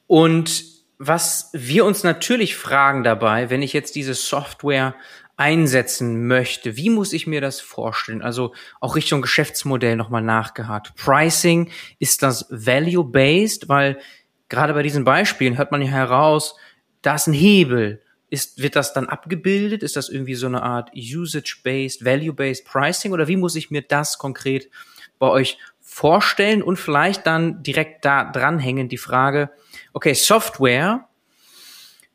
[0.07, 0.63] Und
[0.97, 4.95] was wir uns natürlich fragen dabei, wenn ich jetzt diese Software
[5.38, 8.21] einsetzen möchte, wie muss ich mir das vorstellen?
[8.21, 10.95] Also auch Richtung Geschäftsmodell nochmal nachgehakt.
[10.95, 11.69] Pricing,
[11.99, 13.67] ist das value-based?
[13.67, 13.99] Weil
[14.47, 16.55] gerade bei diesen Beispielen hört man ja heraus,
[17.01, 18.01] da ist ein Hebel.
[18.29, 19.83] Ist, wird das dann abgebildet?
[19.83, 23.11] Ist das irgendwie so eine Art usage-based, value-based Pricing?
[23.11, 24.69] Oder wie muss ich mir das konkret
[25.19, 26.63] bei euch vorstellen?
[26.63, 29.51] Und vielleicht dann direkt da dranhängen die Frage,
[29.93, 31.07] okay, Software,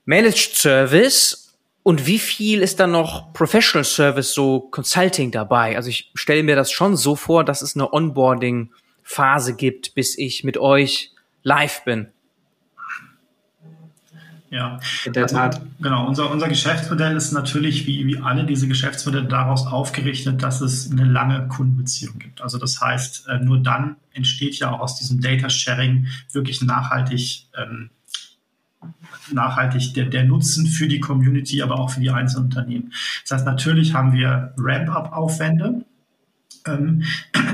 [0.04, 1.39] Managed Service
[1.82, 5.76] und wie viel ist dann noch Professional Service, so Consulting dabei?
[5.76, 10.44] Also ich stelle mir das schon so vor, dass es eine Onboarding-Phase gibt, bis ich
[10.44, 11.12] mit euch
[11.42, 12.08] live bin.
[14.50, 15.60] Ja, in der also, Tat.
[15.80, 20.90] Genau, unser, unser Geschäftsmodell ist natürlich wie, wie alle diese Geschäftsmodelle daraus aufgerichtet, dass es
[20.90, 22.40] eine lange Kundenbeziehung gibt.
[22.40, 27.46] Also das heißt, äh, nur dann entsteht ja auch aus diesem Data Sharing wirklich nachhaltig
[27.56, 27.90] ähm,
[29.32, 32.92] nachhaltig der, der Nutzen für die Community, aber auch für die einzelnen Unternehmen.
[33.22, 35.84] Das heißt, natürlich haben wir Ramp-up-Aufwände,
[36.66, 37.04] ähm,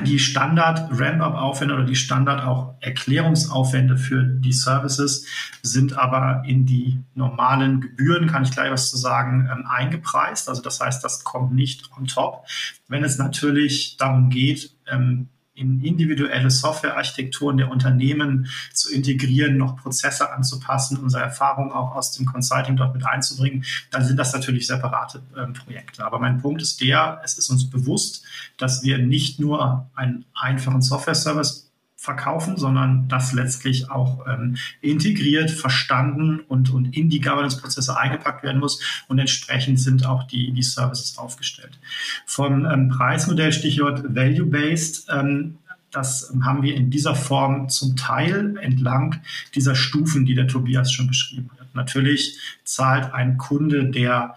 [0.05, 5.27] die Standard-Ramp-up-Aufwände oder die Standard auch Erklärungsaufwände für die Services
[5.63, 10.49] sind aber in die normalen Gebühren, kann ich gleich was zu sagen, ähm, eingepreist.
[10.49, 12.47] Also das heißt, das kommt nicht on top.
[12.89, 20.33] Wenn es natürlich darum geht, ähm, in individuelle Softwarearchitekturen der Unternehmen zu integrieren, noch Prozesse
[20.33, 25.23] anzupassen, unsere Erfahrung auch aus dem Consulting dort mit einzubringen, dann sind das natürlich separate
[25.35, 26.05] äh, Projekte.
[26.05, 28.25] Aber mein Punkt ist der, es ist uns bewusst,
[28.59, 31.66] dass wir nicht nur einen einfachen Software-Service
[31.97, 38.61] verkaufen, sondern das letztlich auch ähm, integriert, verstanden und, und in die Governance-Prozesse eingepackt werden
[38.61, 38.81] muss.
[39.09, 41.79] Und entsprechend sind auch die, die Services aufgestellt.
[42.27, 45.59] Vom ähm, Preismodell, Stichwort Value-Based, ähm,
[45.91, 49.23] das haben wir in dieser Form zum Teil entlang
[49.55, 51.75] dieser Stufen, die der Tobias schon beschrieben hat.
[51.75, 54.37] Natürlich zahlt ein Kunde, der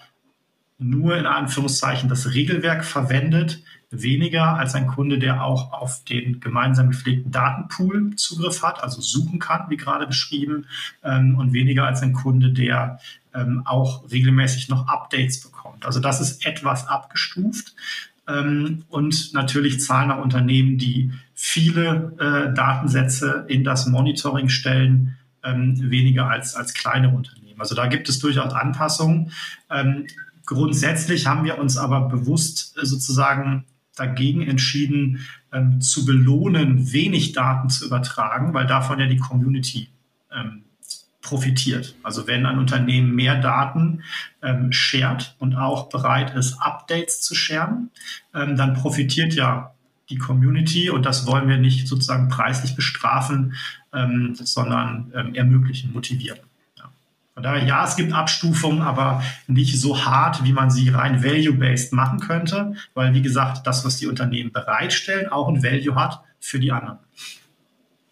[0.77, 3.61] nur in Anführungszeichen das Regelwerk verwendet,
[3.91, 9.39] weniger als ein Kunde, der auch auf den gemeinsam gepflegten Datenpool Zugriff hat, also suchen
[9.39, 10.65] kann, wie gerade beschrieben,
[11.03, 12.99] ähm, und weniger als ein Kunde, der
[13.33, 15.85] ähm, auch regelmäßig noch Updates bekommt.
[15.85, 17.73] Also das ist etwas abgestuft.
[18.27, 25.89] Ähm, und natürlich zahlen auch Unternehmen, die viele äh, Datensätze in das Monitoring stellen, ähm,
[25.89, 27.59] weniger als, als kleine Unternehmen.
[27.59, 29.31] Also da gibt es durchaus Anpassungen.
[29.71, 30.05] Ähm,
[30.45, 33.65] grundsätzlich haben wir uns aber bewusst äh, sozusagen
[33.99, 39.89] dagegen entschieden, ähm, zu belohnen, wenig Daten zu übertragen, weil davon ja die Community
[40.31, 40.63] ähm,
[41.21, 41.95] profitiert.
[42.03, 44.03] Also wenn ein Unternehmen mehr Daten
[44.41, 47.91] ähm, shared und auch bereit ist, Updates zu sharen,
[48.33, 49.73] ähm, dann profitiert ja
[50.09, 53.53] die Community und das wollen wir nicht sozusagen preislich bestrafen,
[53.93, 56.39] ähm, sondern ähm, ermöglichen, motivieren.
[57.33, 61.93] Von daher, ja, es gibt Abstufungen, aber nicht so hart, wie man sie rein value-based
[61.93, 66.59] machen könnte, weil, wie gesagt, das, was die Unternehmen bereitstellen, auch ein Value hat für
[66.59, 66.99] die anderen.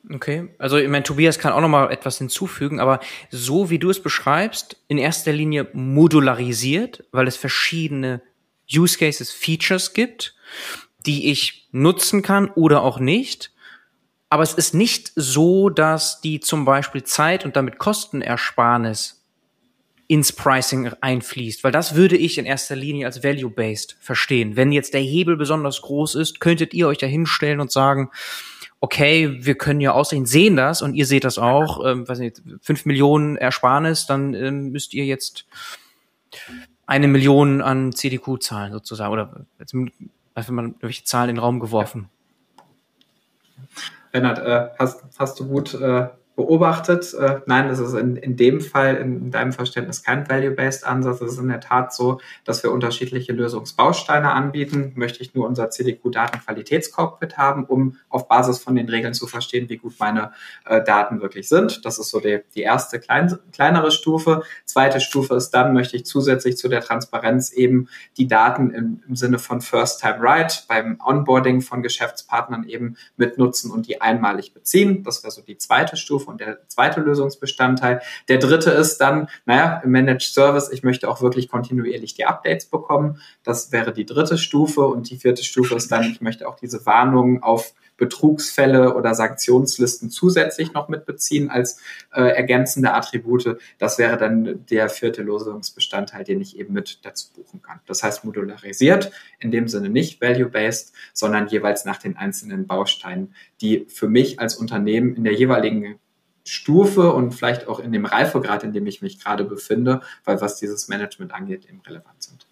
[0.10, 3.90] Okay, also ich meine, Tobias kann auch noch mal etwas hinzufügen, aber so wie du
[3.90, 8.22] es beschreibst, in erster Linie modularisiert, weil es verschiedene
[8.74, 10.36] Use Cases, Features gibt,
[11.06, 13.52] die ich nutzen kann oder auch nicht.
[14.30, 19.18] Aber es ist nicht so, dass die zum Beispiel Zeit und damit Kostenersparnis
[20.08, 24.56] ins Pricing einfließt, weil das würde ich in erster Linie als Value-Based verstehen.
[24.56, 28.10] Wenn jetzt der Hebel besonders groß ist, könntet ihr euch da hinstellen und sagen,
[28.80, 32.42] okay, wir können ja aussehen, sehen das und ihr seht das auch, ähm, weiß nicht,
[32.62, 35.46] fünf Millionen Ersparnis, dann ähm, müsst ihr jetzt
[36.86, 39.76] eine Million an CDQ zahlen sozusagen oder jetzt
[40.36, 42.10] einfach mal welche Zahlen in den Raum geworfen.
[44.18, 46.08] Lennart, äh, hast, hast du gut äh,
[46.38, 47.16] beobachtet.
[47.16, 51.20] Äh, nein, das ist in, in dem Fall in deinem Verständnis kein Value-Based Ansatz.
[51.20, 54.92] Es ist in der Tat so, dass wir unterschiedliche Lösungsbausteine anbieten.
[54.96, 59.78] Möchte ich nur unser CDQ-Datenqualitätscockpit haben, um auf Basis von den Regeln zu verstehen, wie
[59.78, 60.32] gut meine
[60.66, 61.84] äh, Daten wirklich sind.
[61.86, 64.44] Das ist so die, die erste klein, kleinere Stufe.
[64.64, 69.16] Zweite Stufe ist dann, möchte ich zusätzlich zu der Transparenz eben die Daten im, im
[69.16, 75.02] Sinne von First Time Right beim Onboarding von Geschäftspartnern eben mitnutzen und die einmalig beziehen.
[75.02, 78.02] Das wäre so die zweite Stufe und der zweite Lösungsbestandteil.
[78.28, 82.66] Der dritte ist dann, naja, im Managed Service, ich möchte auch wirklich kontinuierlich die Updates
[82.66, 83.22] bekommen.
[83.44, 86.86] Das wäre die dritte Stufe und die vierte Stufe ist dann, ich möchte auch diese
[86.86, 91.82] Warnungen auf Betrugsfälle oder Sanktionslisten zusätzlich noch mitbeziehen als
[92.14, 93.58] äh, ergänzende Attribute.
[93.80, 97.80] Das wäre dann der vierte Lösungsbestandteil, den ich eben mit dazu buchen kann.
[97.88, 103.86] Das heißt modularisiert, in dem Sinne nicht value-based, sondern jeweils nach den einzelnen Bausteinen, die
[103.90, 106.00] für mich als Unternehmen in der jeweiligen
[106.50, 110.58] Stufe und vielleicht auch in dem Reifegrad, in dem ich mich gerade befinde, weil was
[110.58, 112.46] dieses Management angeht, eben relevant sind.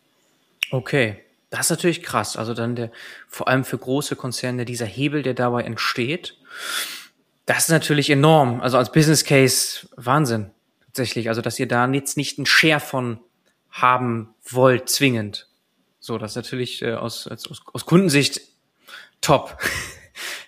[0.72, 2.38] Okay, das ist natürlich krass.
[2.38, 2.92] Also dann der,
[3.28, 6.38] vor allem für große Konzerne, dieser Hebel, der dabei entsteht,
[7.46, 8.62] das ist natürlich enorm.
[8.62, 10.52] Also als Business Case Wahnsinn.
[10.88, 11.30] Tatsächlich.
[11.30, 13.20] Also, dass ihr da jetzt nicht einen Share von
[13.70, 15.50] haben wollt, zwingend.
[16.00, 18.42] So, das ist natürlich äh, aus, aus, aus Kundensicht
[19.20, 19.58] top.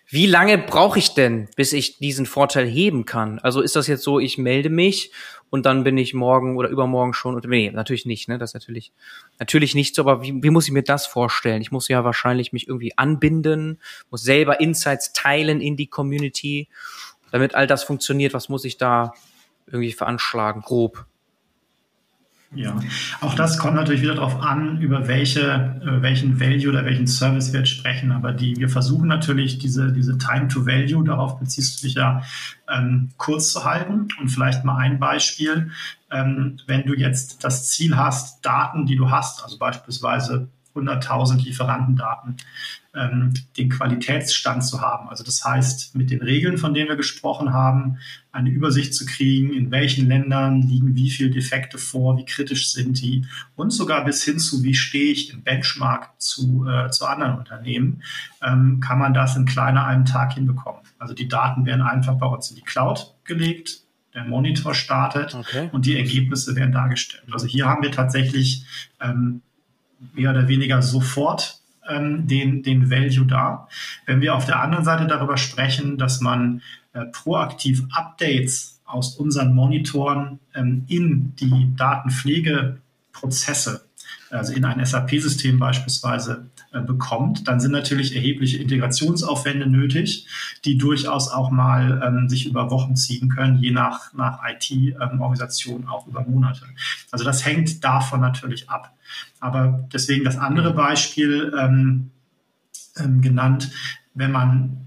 [0.09, 3.39] Wie lange brauche ich denn, bis ich diesen Vorteil heben kann?
[3.39, 5.11] Also ist das jetzt so, ich melde mich
[5.49, 8.37] und dann bin ich morgen oder übermorgen schon und nee, natürlich nicht, ne?
[8.37, 8.93] Das ist natürlich
[9.37, 11.61] natürlich nicht so, aber wie, wie muss ich mir das vorstellen?
[11.61, 16.69] Ich muss ja wahrscheinlich mich irgendwie anbinden, muss selber Insights teilen in die Community,
[17.31, 18.33] damit all das funktioniert.
[18.33, 19.13] Was muss ich da
[19.65, 21.05] irgendwie veranschlagen, grob?
[22.55, 22.79] Ja,
[23.19, 27.51] auch das kommt natürlich wieder darauf an, über welche, über welchen Value oder welchen Service
[27.51, 28.13] wir jetzt sprechen.
[28.13, 32.23] Aber die, wir versuchen natürlich diese, diese Time to Value, darauf beziehst du dich ja
[32.73, 34.07] ähm, kurz zu halten.
[34.19, 35.71] Und vielleicht mal ein Beispiel.
[36.09, 40.47] Ähm, wenn du jetzt das Ziel hast, Daten, die du hast, also beispielsweise
[40.77, 42.37] 100.000 Lieferantendaten,
[42.95, 45.09] ähm, den Qualitätsstand zu haben.
[45.09, 47.97] Also das heißt, mit den Regeln, von denen wir gesprochen haben,
[48.31, 53.01] eine Übersicht zu kriegen, in welchen Ländern liegen wie viele Defekte vor, wie kritisch sind
[53.01, 53.25] die
[53.55, 58.03] und sogar bis hin zu, wie stehe ich im Benchmark zu, äh, zu anderen Unternehmen,
[58.41, 60.81] ähm, kann man das in kleiner einem Tag hinbekommen.
[60.99, 63.81] Also die Daten werden einfach bei uns in die Cloud gelegt,
[64.17, 65.69] der Monitor startet okay.
[65.71, 67.25] und die Ergebnisse werden dargestellt.
[67.31, 68.65] Also hier haben wir tatsächlich
[68.99, 69.43] ähm,
[70.13, 73.67] mehr oder weniger sofort ähm, den, den Value da.
[74.05, 76.61] Wenn wir auf der anderen Seite darüber sprechen, dass man
[76.93, 83.85] äh, proaktiv Updates aus unseren Monitoren ähm, in die Datenpflegeprozesse,
[84.29, 90.27] also in ein SAP-System beispielsweise, äh, bekommt, dann sind natürlich erhebliche Integrationsaufwände nötig,
[90.65, 95.87] die durchaus auch mal ähm, sich über Wochen ziehen können, je nach, nach IT-Organisation ähm,
[95.87, 96.65] auch über Monate.
[97.11, 98.93] Also das hängt davon natürlich ab.
[99.39, 102.11] Aber deswegen das andere Beispiel ähm,
[102.97, 103.71] ähm, genannt,
[104.13, 104.77] wenn man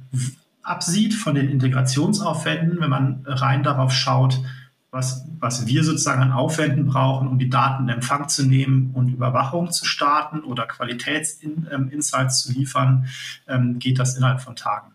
[0.62, 4.40] absieht von den Integrationsaufwänden, wenn man rein darauf schaut,
[4.90, 9.08] was, was wir sozusagen an Aufwänden brauchen, um die Daten in Empfang zu nehmen und
[9.08, 13.06] Überwachung zu starten oder Qualitätsinsights zu liefern,
[13.46, 14.92] ähm, geht das innerhalb von Tagen.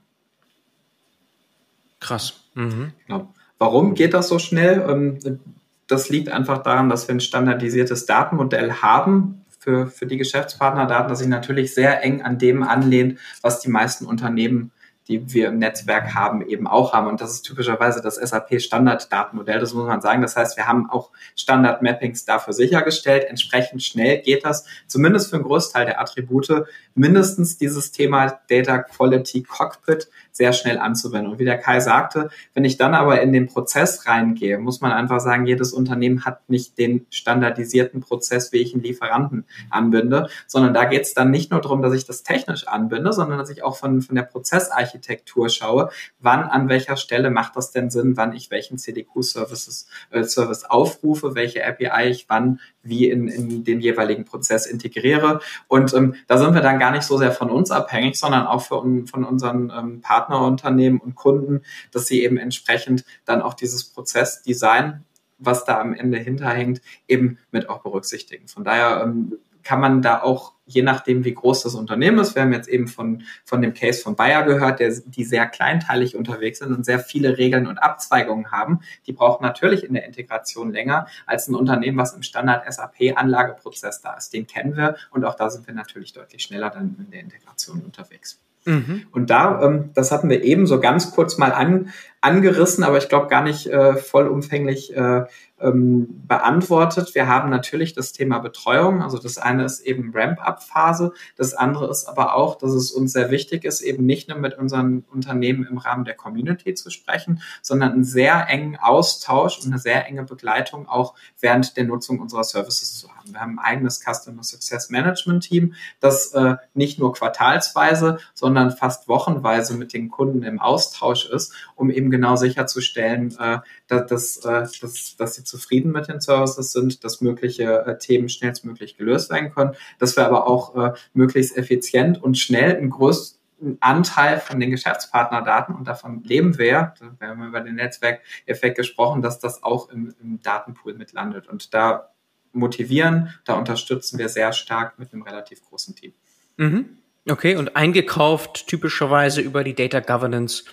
[2.00, 2.41] Krass.
[2.56, 2.91] Mhm.
[3.08, 3.34] Genau.
[3.58, 4.86] Warum geht das so schnell?
[4.88, 5.39] Ähm,
[5.88, 11.20] das liegt einfach daran, dass wir ein standardisiertes Datenmodell haben für, für die Geschäftspartnerdaten, das
[11.20, 14.72] sich natürlich sehr eng an dem anlehnt, was die meisten Unternehmen
[15.08, 17.08] die wir im Netzwerk haben, eben auch haben.
[17.08, 19.60] Und das ist typischerweise das SAP-Standard-Datenmodell.
[19.60, 20.22] Das muss man sagen.
[20.22, 23.26] Das heißt, wir haben auch Standard-Mappings dafür sichergestellt.
[23.26, 29.43] Entsprechend schnell geht das, zumindest für einen Großteil der Attribute, mindestens dieses Thema Data Quality
[29.43, 31.31] Cockpit sehr schnell anzuwenden.
[31.31, 34.91] Und wie der Kai sagte, wenn ich dann aber in den Prozess reingehe, muss man
[34.91, 40.73] einfach sagen, jedes Unternehmen hat nicht den standardisierten Prozess, wie ich einen Lieferanten anbinde, sondern
[40.73, 43.63] da geht es dann nicht nur darum, dass ich das technisch anbinde, sondern dass ich
[43.63, 48.17] auch von, von der Prozessarchitektur Architektur schaue, wann an welcher Stelle macht das denn Sinn,
[48.17, 53.79] wann ich welchen CDQ-Services äh, Service aufrufe, welche API ich wann wie in, in den
[53.79, 55.39] jeweiligen Prozess integriere.
[55.67, 58.61] Und ähm, da sind wir dann gar nicht so sehr von uns abhängig, sondern auch
[58.61, 61.61] für, von unseren ähm, Partnerunternehmen und Kunden,
[61.91, 65.03] dass sie eben entsprechend dann auch dieses Prozessdesign
[65.38, 68.47] was da am Ende hinterhängt, eben mit auch berücksichtigen.
[68.47, 72.43] Von daher ähm, kann man da auch, je nachdem, wie groß das Unternehmen ist, wir
[72.43, 76.59] haben jetzt eben von, von dem Case von Bayer gehört, der, die sehr kleinteilig unterwegs
[76.59, 78.80] sind und sehr viele Regeln und Abzweigungen haben.
[79.07, 84.13] Die brauchen natürlich in der Integration länger als ein Unternehmen, was im Standard SAP-Anlageprozess da
[84.13, 84.34] ist.
[84.34, 87.82] Den kennen wir und auch da sind wir natürlich deutlich schneller dann in der Integration
[87.82, 88.39] unterwegs.
[88.66, 89.03] Mhm.
[89.11, 91.89] Und da, ähm, das hatten wir eben so ganz kurz mal an,
[92.26, 95.26] angerissen, aber ich glaube gar nicht äh, vollumfänglich äh,
[95.59, 97.15] ähm, beantwortet.
[97.15, 99.01] Wir haben natürlich das Thema Betreuung.
[99.01, 101.13] Also das eine ist eben Ramp-up-Phase.
[101.38, 104.57] Das andere ist aber auch, dass es uns sehr wichtig ist, eben nicht nur mit
[104.57, 109.80] unseren Unternehmen im Rahmen der Community zu sprechen, sondern einen sehr engen Austausch und eine
[109.80, 113.32] sehr enge Begleitung auch während der Nutzung unserer Services zu haben.
[113.32, 119.07] Wir haben ein eigenes Customer Success Management Team, das äh, nicht nur quartalsweise, sondern fast
[119.07, 124.68] wochenweise mit den Kunden im Austausch ist, um eben genau sicherzustellen, äh, dass, dass, äh,
[124.82, 129.53] dass, dass sie zufrieden mit den Services sind, dass mögliche äh, Themen schnellstmöglich gelöst werden
[129.53, 135.76] können, dass wir aber auch möglichst effizient und schnell einen größten Anteil von den Geschäftspartnerdaten
[135.76, 140.41] und davon leben wir wir haben über den Netzwerkeffekt gesprochen, dass das auch im, im
[140.41, 141.47] Datenpool mitlandet.
[141.47, 142.11] Und da
[142.51, 146.13] motivieren, da unterstützen wir sehr stark mit einem relativ großen Team.
[146.57, 146.97] Mhm.
[147.28, 150.63] Okay, und eingekauft typischerweise über die Data Governance,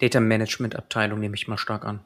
[0.00, 2.00] Data Management Abteilung, nehme ich mal stark an.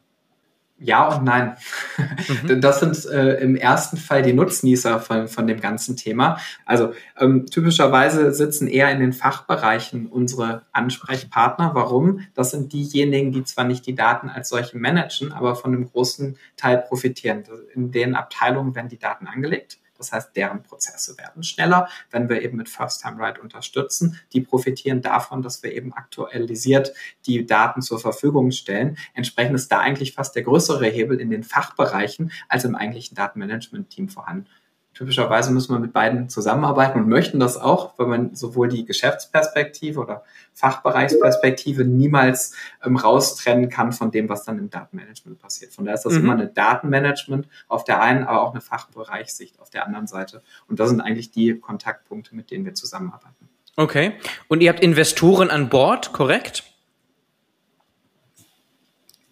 [0.78, 1.56] Ja und nein.
[1.96, 2.60] Mhm.
[2.60, 6.38] Das sind äh, im ersten Fall die Nutznießer von, von dem ganzen Thema.
[6.66, 11.70] Also ähm, typischerweise sitzen eher in den Fachbereichen unsere Ansprechpartner.
[11.74, 12.20] Warum?
[12.34, 16.36] Das sind diejenigen, die zwar nicht die Daten als solche managen, aber von einem großen
[16.56, 17.44] Teil profitieren.
[17.74, 22.42] In den Abteilungen werden die Daten angelegt das heißt, deren Prozesse werden schneller, wenn wir
[22.42, 24.20] eben mit First-Time-Right unterstützen.
[24.32, 26.92] Die profitieren davon, dass wir eben aktualisiert
[27.26, 28.98] die Daten zur Verfügung stellen.
[29.14, 34.08] Entsprechend ist da eigentlich fast der größere Hebel in den Fachbereichen als im eigentlichen Datenmanagement-Team
[34.08, 34.46] vorhanden
[34.94, 40.00] typischerweise müssen wir mit beiden zusammenarbeiten und möchten das auch, weil man sowohl die Geschäftsperspektive
[40.00, 40.24] oder
[40.54, 45.72] Fachbereichsperspektive niemals ähm, raustrennen kann von dem, was dann im Datenmanagement passiert.
[45.72, 46.20] Von daher ist das mhm.
[46.20, 50.42] immer eine Datenmanagement auf der einen, aber auch eine Fachbereichssicht auf der anderen Seite.
[50.68, 53.48] Und das sind eigentlich die Kontaktpunkte, mit denen wir zusammenarbeiten.
[53.76, 54.14] Okay.
[54.46, 56.62] Und ihr habt Investoren an Bord, korrekt?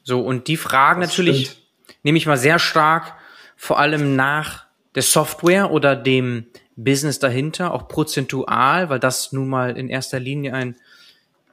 [0.03, 1.63] So, und die fragen das natürlich, stimmt.
[2.03, 3.15] nehme ich mal sehr stark,
[3.57, 9.77] vor allem nach der Software oder dem Business dahinter, auch prozentual, weil das nun mal
[9.77, 10.77] in erster Linie ein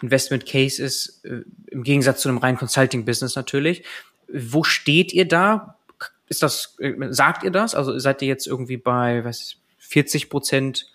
[0.02, 3.84] Investment Case ist, äh, im Gegensatz zu einem reinen Consulting-Business natürlich.
[4.32, 5.76] Wo steht ihr da?
[6.28, 7.76] Ist das, äh, sagt ihr das?
[7.76, 9.58] Also seid ihr jetzt irgendwie bei was,
[9.90, 10.92] 40 Prozent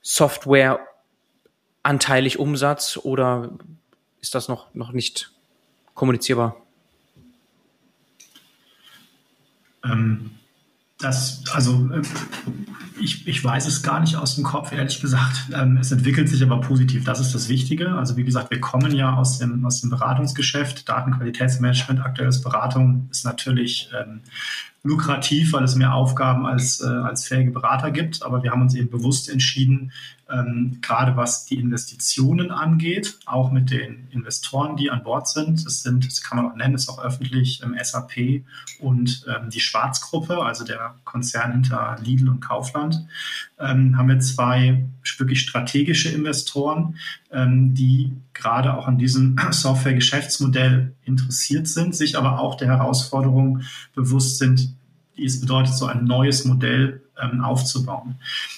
[0.00, 0.80] Software
[1.82, 3.58] anteilig Umsatz oder
[4.20, 5.30] ist das noch, noch nicht
[5.94, 6.56] kommunizierbar?
[9.84, 10.37] Ähm,
[10.98, 12.02] das, also äh,
[13.00, 15.48] ich, ich weiß es gar nicht aus dem Kopf, ehrlich gesagt.
[15.54, 17.04] Ähm, es entwickelt sich aber positiv.
[17.04, 17.92] Das ist das Wichtige.
[17.92, 20.88] Also wie gesagt, wir kommen ja aus dem, aus dem Beratungsgeschäft.
[20.88, 24.20] Datenqualitätsmanagement, aktuelles Beratung ist natürlich ähm,
[24.82, 28.24] lukrativ, weil es mehr Aufgaben als, äh, als fähige Berater gibt.
[28.24, 29.92] Aber wir haben uns eben bewusst entschieden,
[30.30, 35.64] ähm, gerade was die Investitionen angeht, auch mit den Investoren, die an Bord sind.
[35.64, 38.44] Das sind, das kann man auch nennen, ist auch öffentlich ähm, SAP
[38.80, 43.06] und ähm, die Schwarzgruppe, also der Konzern hinter Lidl und Kaufland,
[43.58, 46.96] ähm, haben wir zwei wirklich strategische Investoren,
[47.32, 53.62] ähm, die gerade auch an diesem Software-Geschäftsmodell interessiert sind, sich aber auch der Herausforderung
[53.94, 54.74] bewusst sind,
[55.16, 58.16] die es bedeutet, so ein neues Modell ähm, aufzubauen.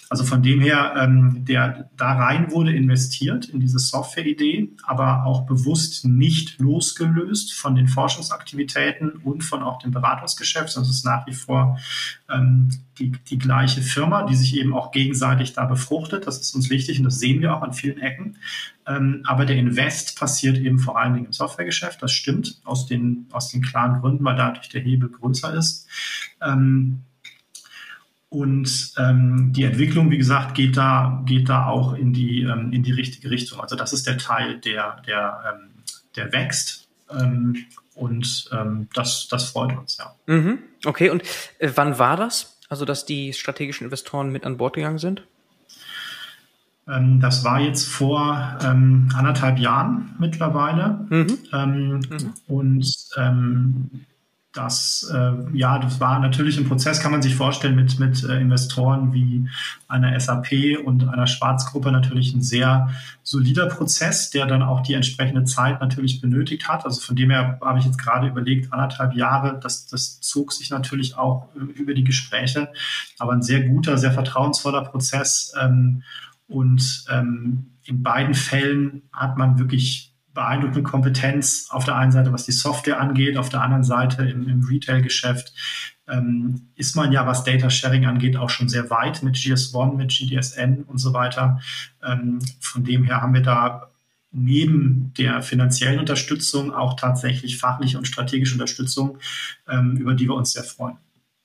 [0.08, 5.46] Also von dem her, ähm, der da rein wurde investiert in diese Software-Idee, aber auch
[5.46, 10.76] bewusst nicht losgelöst von den Forschungsaktivitäten und von auch dem Beratungsgeschäft.
[10.76, 11.78] Das ist nach wie vor
[12.28, 16.26] ähm, die, die gleiche Firma, die sich eben auch gegenseitig da befruchtet.
[16.26, 18.36] Das ist uns wichtig und das sehen wir auch an vielen Ecken.
[18.86, 22.02] Ähm, aber der Invest passiert eben vor allen Dingen im Softwaregeschäft.
[22.02, 25.86] Das stimmt aus den, aus den klaren Gründen, weil dadurch der Hebel größer ist.
[26.42, 27.04] Ähm,
[28.30, 32.84] und ähm, die Entwicklung, wie gesagt, geht da, geht da auch in die, ähm, in
[32.84, 33.60] die richtige Richtung.
[33.60, 35.70] Also das ist der Teil, der, der, ähm,
[36.14, 36.88] der wächst.
[37.10, 37.56] Ähm,
[37.96, 40.14] und ähm, das, das freut uns, ja.
[40.26, 40.60] Mhm.
[40.84, 41.22] Okay, und
[41.58, 42.56] äh, wann war das?
[42.68, 45.26] Also, dass die strategischen Investoren mit an Bord gegangen sind?
[46.86, 48.22] Ähm, das war jetzt vor
[48.62, 51.04] anderthalb Jahren mittlerweile.
[51.10, 51.38] Mhm.
[51.52, 52.34] Mhm.
[52.46, 52.86] Und
[54.52, 58.40] das, äh, ja, das war natürlich ein Prozess, kann man sich vorstellen, mit, mit äh,
[58.40, 59.48] Investoren wie
[59.86, 62.90] einer SAP und einer Schwarzgruppe natürlich ein sehr
[63.22, 66.84] solider Prozess, der dann auch die entsprechende Zeit natürlich benötigt hat.
[66.84, 70.70] Also von dem her habe ich jetzt gerade überlegt, anderthalb Jahre, das, das zog sich
[70.70, 72.72] natürlich auch über die Gespräche,
[73.20, 75.54] aber ein sehr guter, sehr vertrauensvoller Prozess.
[75.60, 76.02] Ähm,
[76.48, 80.09] und ähm, in beiden Fällen hat man wirklich
[80.40, 84.48] beeindruckende Kompetenz auf der einen Seite, was die Software angeht, auf der anderen Seite im,
[84.48, 85.52] im Retail-Geschäft
[86.08, 90.08] ähm, ist man ja, was Data Sharing angeht, auch schon sehr weit mit GS1, mit
[90.08, 91.60] GDSN und so weiter.
[92.02, 93.90] Ähm, von dem her haben wir da
[94.32, 99.18] neben der finanziellen Unterstützung auch tatsächlich fachliche und strategische Unterstützung,
[99.68, 100.96] ähm, über die wir uns sehr freuen.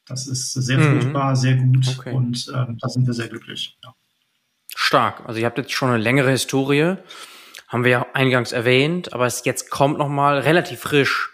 [0.05, 1.01] Das ist sehr mhm.
[1.01, 2.13] fruchtbar, sehr gut okay.
[2.13, 3.77] und ähm, da sind wir sehr glücklich.
[3.83, 3.93] Ja.
[4.73, 5.23] Stark.
[5.25, 6.95] Also ihr habt jetzt schon eine längere Historie
[7.67, 11.31] haben wir ja eingangs erwähnt, aber es jetzt kommt nochmal relativ frisch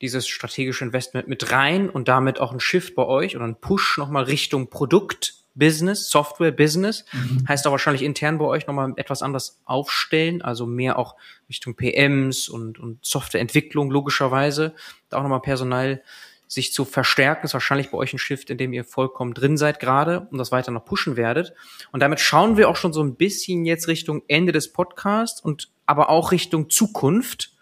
[0.00, 3.96] dieses strategische Investment mit rein und damit auch ein Shift bei euch oder ein Push
[3.98, 7.04] nochmal Richtung Produkt, Business, Software, Business.
[7.12, 7.46] Mhm.
[7.48, 11.14] Heißt auch wahrscheinlich intern bei euch nochmal etwas anders aufstellen, also mehr auch
[11.48, 14.74] Richtung PMs und, und Softwareentwicklung logischerweise,
[15.08, 16.02] da auch nochmal Personal
[16.46, 19.80] sich zu verstärken, ist wahrscheinlich bei euch ein Shift, in dem ihr vollkommen drin seid
[19.80, 21.54] gerade und das weiter noch pushen werdet.
[21.92, 25.70] Und damit schauen wir auch schon so ein bisschen jetzt Richtung Ende des Podcasts und
[25.86, 27.52] aber auch Richtung Zukunft.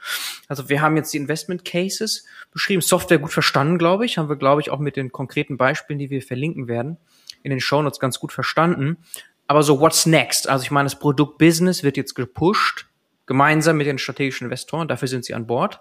[0.49, 4.37] Also wir haben jetzt die Investment Cases beschrieben, Software gut verstanden, glaube ich, haben wir,
[4.37, 6.97] glaube ich, auch mit den konkreten Beispielen, die wir verlinken werden,
[7.43, 8.99] in den Shownotes ganz gut verstanden.
[9.47, 10.49] Aber so, what's next?
[10.49, 12.87] Also ich meine, das Produkt Business wird jetzt gepusht,
[13.27, 15.81] gemeinsam mit den strategischen Investoren, dafür sind sie an Bord.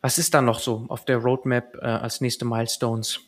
[0.00, 3.20] Was ist da noch so auf der Roadmap äh, als nächste Milestones?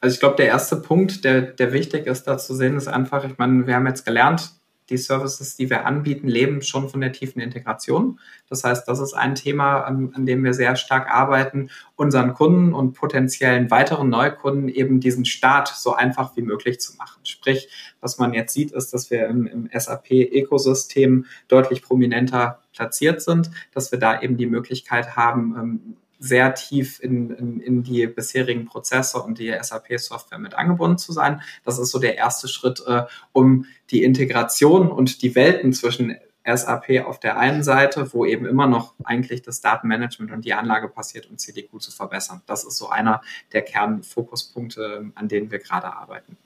[0.00, 3.24] Also ich glaube, der erste Punkt, der, der wichtig ist, da zu sehen, ist einfach,
[3.24, 4.52] ich meine, wir haben jetzt gelernt,
[4.90, 8.18] die Services, die wir anbieten, leben schon von der tiefen Integration.
[8.48, 12.72] Das heißt, das ist ein Thema, an, an, dem wir sehr stark arbeiten, unseren Kunden
[12.72, 17.20] und potenziellen weiteren Neukunden eben diesen Start so einfach wie möglich zu machen.
[17.24, 17.68] Sprich,
[18.00, 23.92] was man jetzt sieht, ist, dass wir im, im SAP-Ökosystem deutlich prominenter platziert sind, dass
[23.92, 29.22] wir da eben die Möglichkeit haben, ähm, sehr tief in, in, in die bisherigen Prozesse
[29.22, 31.42] und die SAP-Software mit angebunden zu sein.
[31.64, 37.04] Das ist so der erste Schritt, äh, um die Integration und die Welten zwischen SAP
[37.04, 41.26] auf der einen Seite, wo eben immer noch eigentlich das Datenmanagement und die Anlage passiert
[41.26, 42.42] und CDQ zu verbessern.
[42.46, 43.20] Das ist so einer
[43.52, 46.36] der Kernfokuspunkte, an denen wir gerade arbeiten.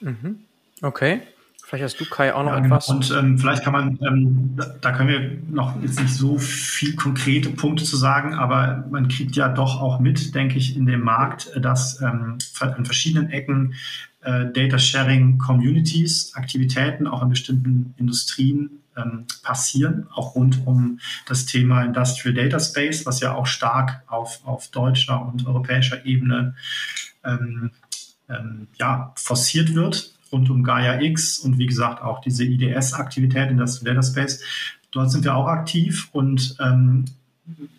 [0.00, 0.44] Mhm.
[0.82, 1.22] Okay.
[1.66, 2.86] Vielleicht hast du, Kai, auch noch ja, etwas.
[2.86, 2.98] Genau.
[2.98, 7.48] Und ähm, vielleicht kann man, ähm, da, können wir noch jetzt nicht so viel konkrete
[7.48, 11.50] Punkte zu sagen, aber man kriegt ja doch auch mit, denke ich, in dem Markt,
[11.58, 13.74] dass ähm, an verschiedenen Ecken
[14.20, 21.46] äh, Data Sharing Communities, Aktivitäten auch in bestimmten Industrien ähm, passieren, auch rund um das
[21.46, 26.56] Thema Industrial Data Space, was ja auch stark auf, auf deutscher und europäischer Ebene
[27.24, 27.70] ähm,
[28.28, 33.56] ähm, ja, forciert wird rund um Gaia X und wie gesagt auch diese IDS-Aktivität in
[33.56, 34.42] das Data Space.
[34.90, 37.06] Dort sind wir auch aktiv und ähm,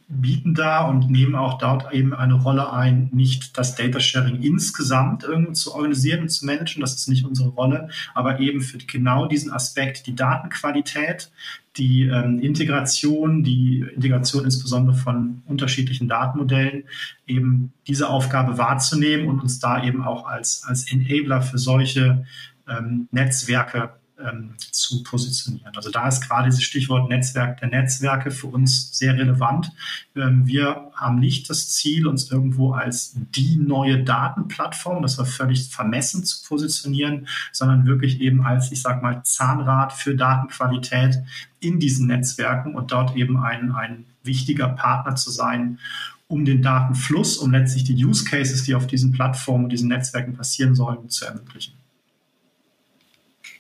[0.08, 5.24] bieten da und nehmen auch dort eben eine Rolle ein, nicht das Data Sharing insgesamt
[5.24, 9.26] irgendwie zu organisieren und zu managen, das ist nicht unsere Rolle, aber eben für genau
[9.26, 11.32] diesen Aspekt, die Datenqualität,
[11.78, 16.86] die ähm, Integration, die Integration insbesondere von unterschiedlichen Datenmodellen,
[17.28, 22.26] eben diese Aufgabe wahrzunehmen und uns da eben auch als, als Enabler für solche
[22.67, 25.76] ähm, Netzwerke ähm, zu positionieren.
[25.76, 29.72] Also da ist gerade dieses Stichwort Netzwerk der Netzwerke für uns sehr relevant.
[30.16, 35.70] Ähm, wir haben nicht das Ziel, uns irgendwo als die neue Datenplattform, das war völlig
[35.70, 41.18] vermessen zu positionieren, sondern wirklich eben als, ich sage mal, Zahnrad für Datenqualität
[41.59, 45.80] in diesen Netzwerken und dort eben ein, ein wichtiger Partner zu sein,
[46.28, 50.34] um den Datenfluss, um letztlich die Use Cases, die auf diesen Plattformen und diesen Netzwerken
[50.34, 51.74] passieren sollen, zu ermöglichen.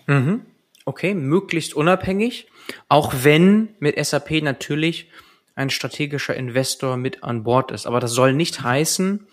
[0.07, 0.41] Mhm.
[0.85, 2.47] Okay, möglichst unabhängig,
[2.89, 5.09] auch wenn mit SAP natürlich
[5.55, 7.87] ein strategischer Investor mit an Bord ist.
[7.87, 9.25] Aber das soll nicht heißen,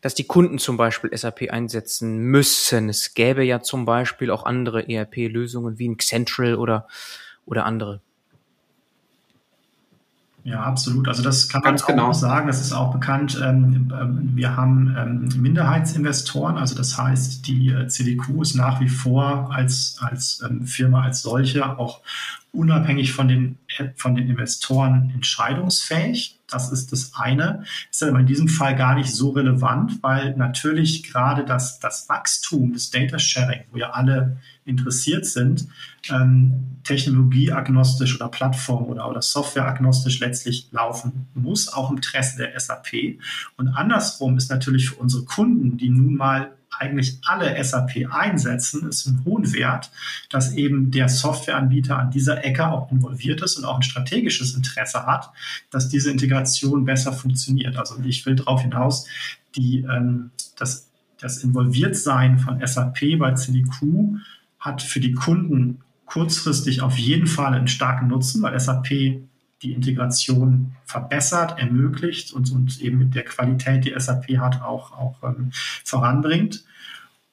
[0.00, 2.88] dass die Kunden zum Beispiel SAP einsetzen müssen.
[2.88, 6.86] Es gäbe ja zum Beispiel auch andere ERP-Lösungen wie ein Central oder,
[7.46, 8.00] oder andere.
[10.48, 11.08] Ja, absolut.
[11.08, 12.08] Also das kann man Ganz genau.
[12.08, 12.46] auch sagen.
[12.46, 13.38] Das ist auch bekannt.
[13.42, 16.56] Ähm, ähm, wir haben ähm, Minderheitsinvestoren.
[16.56, 21.78] Also das heißt, die äh, CDQ ist nach wie vor als, als Firma als solche
[21.78, 22.00] auch
[22.50, 23.58] unabhängig von den,
[23.96, 26.37] von den Investoren entscheidungsfähig.
[26.50, 27.64] Das ist das eine.
[27.90, 32.72] Ist aber in diesem Fall gar nicht so relevant, weil natürlich gerade das, das Wachstum
[32.72, 35.68] des Data Sharing, wo ja alle interessiert sind,
[36.10, 43.18] ähm, technologieagnostisch oder Plattform- oder, oder softwareagnostisch letztlich laufen muss, auch im Interesse der SAP.
[43.56, 49.06] Und andersrum ist natürlich für unsere Kunden, die nun mal eigentlich alle SAP einsetzen, ist
[49.06, 49.90] ein hohen Wert,
[50.30, 55.06] dass eben der Softwareanbieter an dieser Ecke auch involviert ist und auch ein strategisches Interesse
[55.06, 55.30] hat,
[55.70, 57.76] dass diese Integration besser funktioniert.
[57.76, 59.06] Also ich will darauf hinaus,
[59.56, 60.88] die, ähm, das,
[61.20, 64.18] das Involviertsein von SAP bei CDQ
[64.58, 69.20] hat für die Kunden kurzfristig auf jeden Fall einen starken Nutzen, weil SAP
[69.62, 75.22] die Integration verbessert, ermöglicht und, und eben mit der Qualität, die SAP hat, auch, auch
[75.22, 75.50] ähm,
[75.84, 76.64] voranbringt.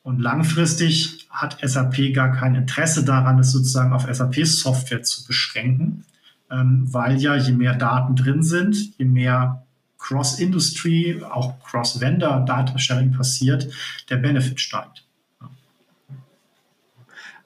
[0.02, 6.06] Und langfristig hat SAP gar kein Interesse daran, es sozusagen auf SAP-Software zu beschränken,
[6.52, 9.64] ähm, weil ja je mehr Daten drin sind, je mehr
[9.98, 13.72] Cross-Industry, auch Cross-Vendor-Data-Sharing passiert,
[14.10, 15.05] der Benefit steigt.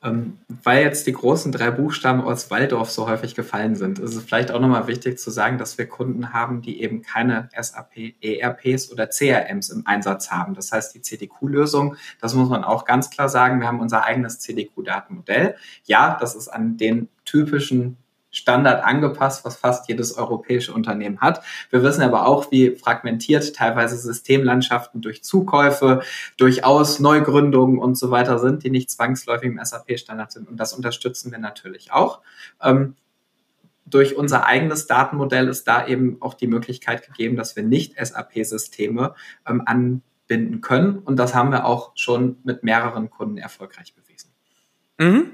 [0.01, 4.23] Ähm, weil jetzt die großen drei Buchstaben aus Waldorf so häufig gefallen sind, ist es
[4.23, 8.91] vielleicht auch nochmal wichtig zu sagen, dass wir Kunden haben, die eben keine SAP, ERPs
[8.91, 10.53] oder CRMs im Einsatz haben.
[10.53, 14.39] Das heißt, die CDQ-Lösung, das muss man auch ganz klar sagen, wir haben unser eigenes
[14.39, 15.55] CDQ-Datenmodell.
[15.83, 17.97] Ja, das ist an den typischen
[18.31, 21.43] Standard angepasst, was fast jedes europäische Unternehmen hat.
[21.69, 26.01] Wir wissen aber auch, wie fragmentiert teilweise Systemlandschaften durch Zukäufe,
[26.37, 30.47] durchaus Neugründungen und so weiter sind, die nicht zwangsläufig im SAP-Standard sind.
[30.47, 32.21] Und das unterstützen wir natürlich auch.
[32.61, 32.95] Ähm,
[33.85, 39.15] durch unser eigenes Datenmodell ist da eben auch die Möglichkeit gegeben, dass wir nicht SAP-Systeme
[39.47, 40.99] ähm, anbinden können.
[40.99, 44.31] Und das haben wir auch schon mit mehreren Kunden erfolgreich bewiesen.
[44.99, 45.31] Mhm.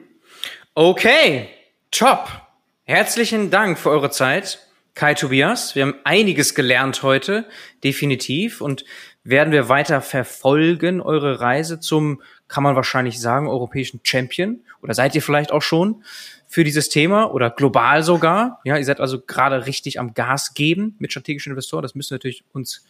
[0.73, 1.49] Okay,
[1.91, 2.44] top.
[2.87, 4.59] Herzlichen Dank für eure Zeit,
[4.93, 5.73] Kai Tobias.
[5.73, 7.47] Wir haben einiges gelernt heute,
[7.83, 8.85] definitiv, und
[9.23, 14.59] werden wir weiter verfolgen, eure Reise zum, kann man wahrscheinlich sagen, europäischen Champion.
[14.83, 16.03] Oder seid ihr vielleicht auch schon
[16.45, 18.61] für dieses Thema oder global sogar?
[18.65, 21.81] Ja, ihr seid also gerade richtig am Gas geben mit strategischen Investoren.
[21.81, 22.85] Das müssen wir natürlich uns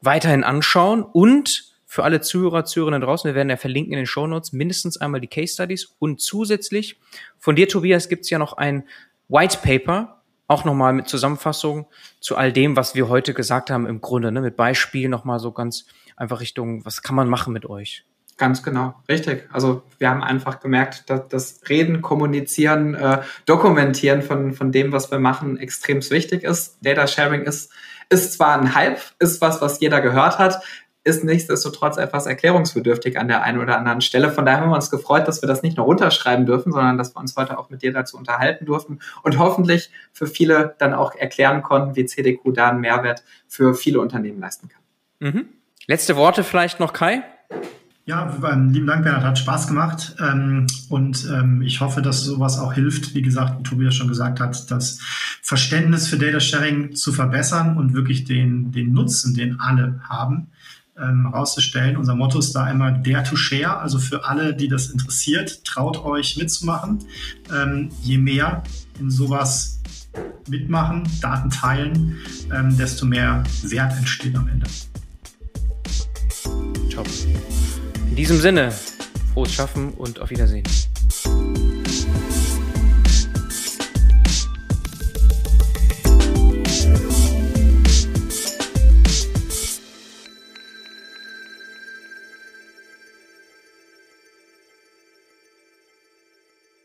[0.00, 4.28] weiterhin anschauen und für alle Zuhörer, Zuhörerinnen draußen, wir werden ja verlinken in den Show
[4.28, 7.00] Notes mindestens einmal die Case Studies und zusätzlich
[7.38, 8.84] von dir, Tobias, gibt es ja noch ein
[9.28, 11.86] White Paper, auch nochmal mit Zusammenfassung
[12.20, 15.52] zu all dem, was wir heute gesagt haben, im Grunde, ne, mit Beispielen nochmal so
[15.52, 15.86] ganz
[16.16, 18.04] einfach Richtung, was kann man machen mit euch?
[18.36, 19.48] Ganz genau, richtig.
[19.52, 25.10] Also wir haben einfach gemerkt, dass das Reden, Kommunizieren, äh, Dokumentieren von, von dem, was
[25.12, 26.78] wir machen, extrem wichtig ist.
[26.82, 27.72] Data Sharing ist,
[28.10, 30.62] ist zwar ein Hype, ist was, was jeder gehört hat,
[31.04, 34.32] ist nichtsdestotrotz etwas erklärungsbedürftig an der einen oder anderen Stelle.
[34.32, 37.14] Von daher haben wir uns gefreut, dass wir das nicht nur runterschreiben dürfen, sondern dass
[37.14, 41.14] wir uns heute auch mit dir dazu unterhalten durften und hoffentlich für viele dann auch
[41.14, 44.82] erklären konnten, wie CDQ da einen Mehrwert für viele Unternehmen leisten kann.
[45.20, 45.48] Mhm.
[45.86, 47.22] Letzte Worte vielleicht noch, Kai?
[48.06, 48.30] Ja,
[48.70, 50.14] lieben Dank, Bernhard, hat Spaß gemacht.
[50.20, 54.40] Ähm, und ähm, ich hoffe, dass sowas auch hilft, wie gesagt, wie Tobias schon gesagt
[54.40, 55.00] hat, das
[55.40, 60.48] Verständnis für Data Sharing zu verbessern und wirklich den, den Nutzen, den alle haben,
[61.00, 61.96] ähm, rauszustellen.
[61.96, 65.98] Unser Motto ist da immer Dare to Share, also für alle, die das interessiert, traut
[66.04, 67.00] euch mitzumachen.
[67.54, 68.62] Ähm, je mehr
[68.98, 69.80] in sowas
[70.48, 72.18] mitmachen, Daten teilen,
[72.52, 74.66] ähm, desto mehr Wert entsteht am Ende.
[76.90, 77.08] Top.
[78.10, 78.72] In diesem Sinne,
[79.32, 80.64] frohes Schaffen und auf Wiedersehen.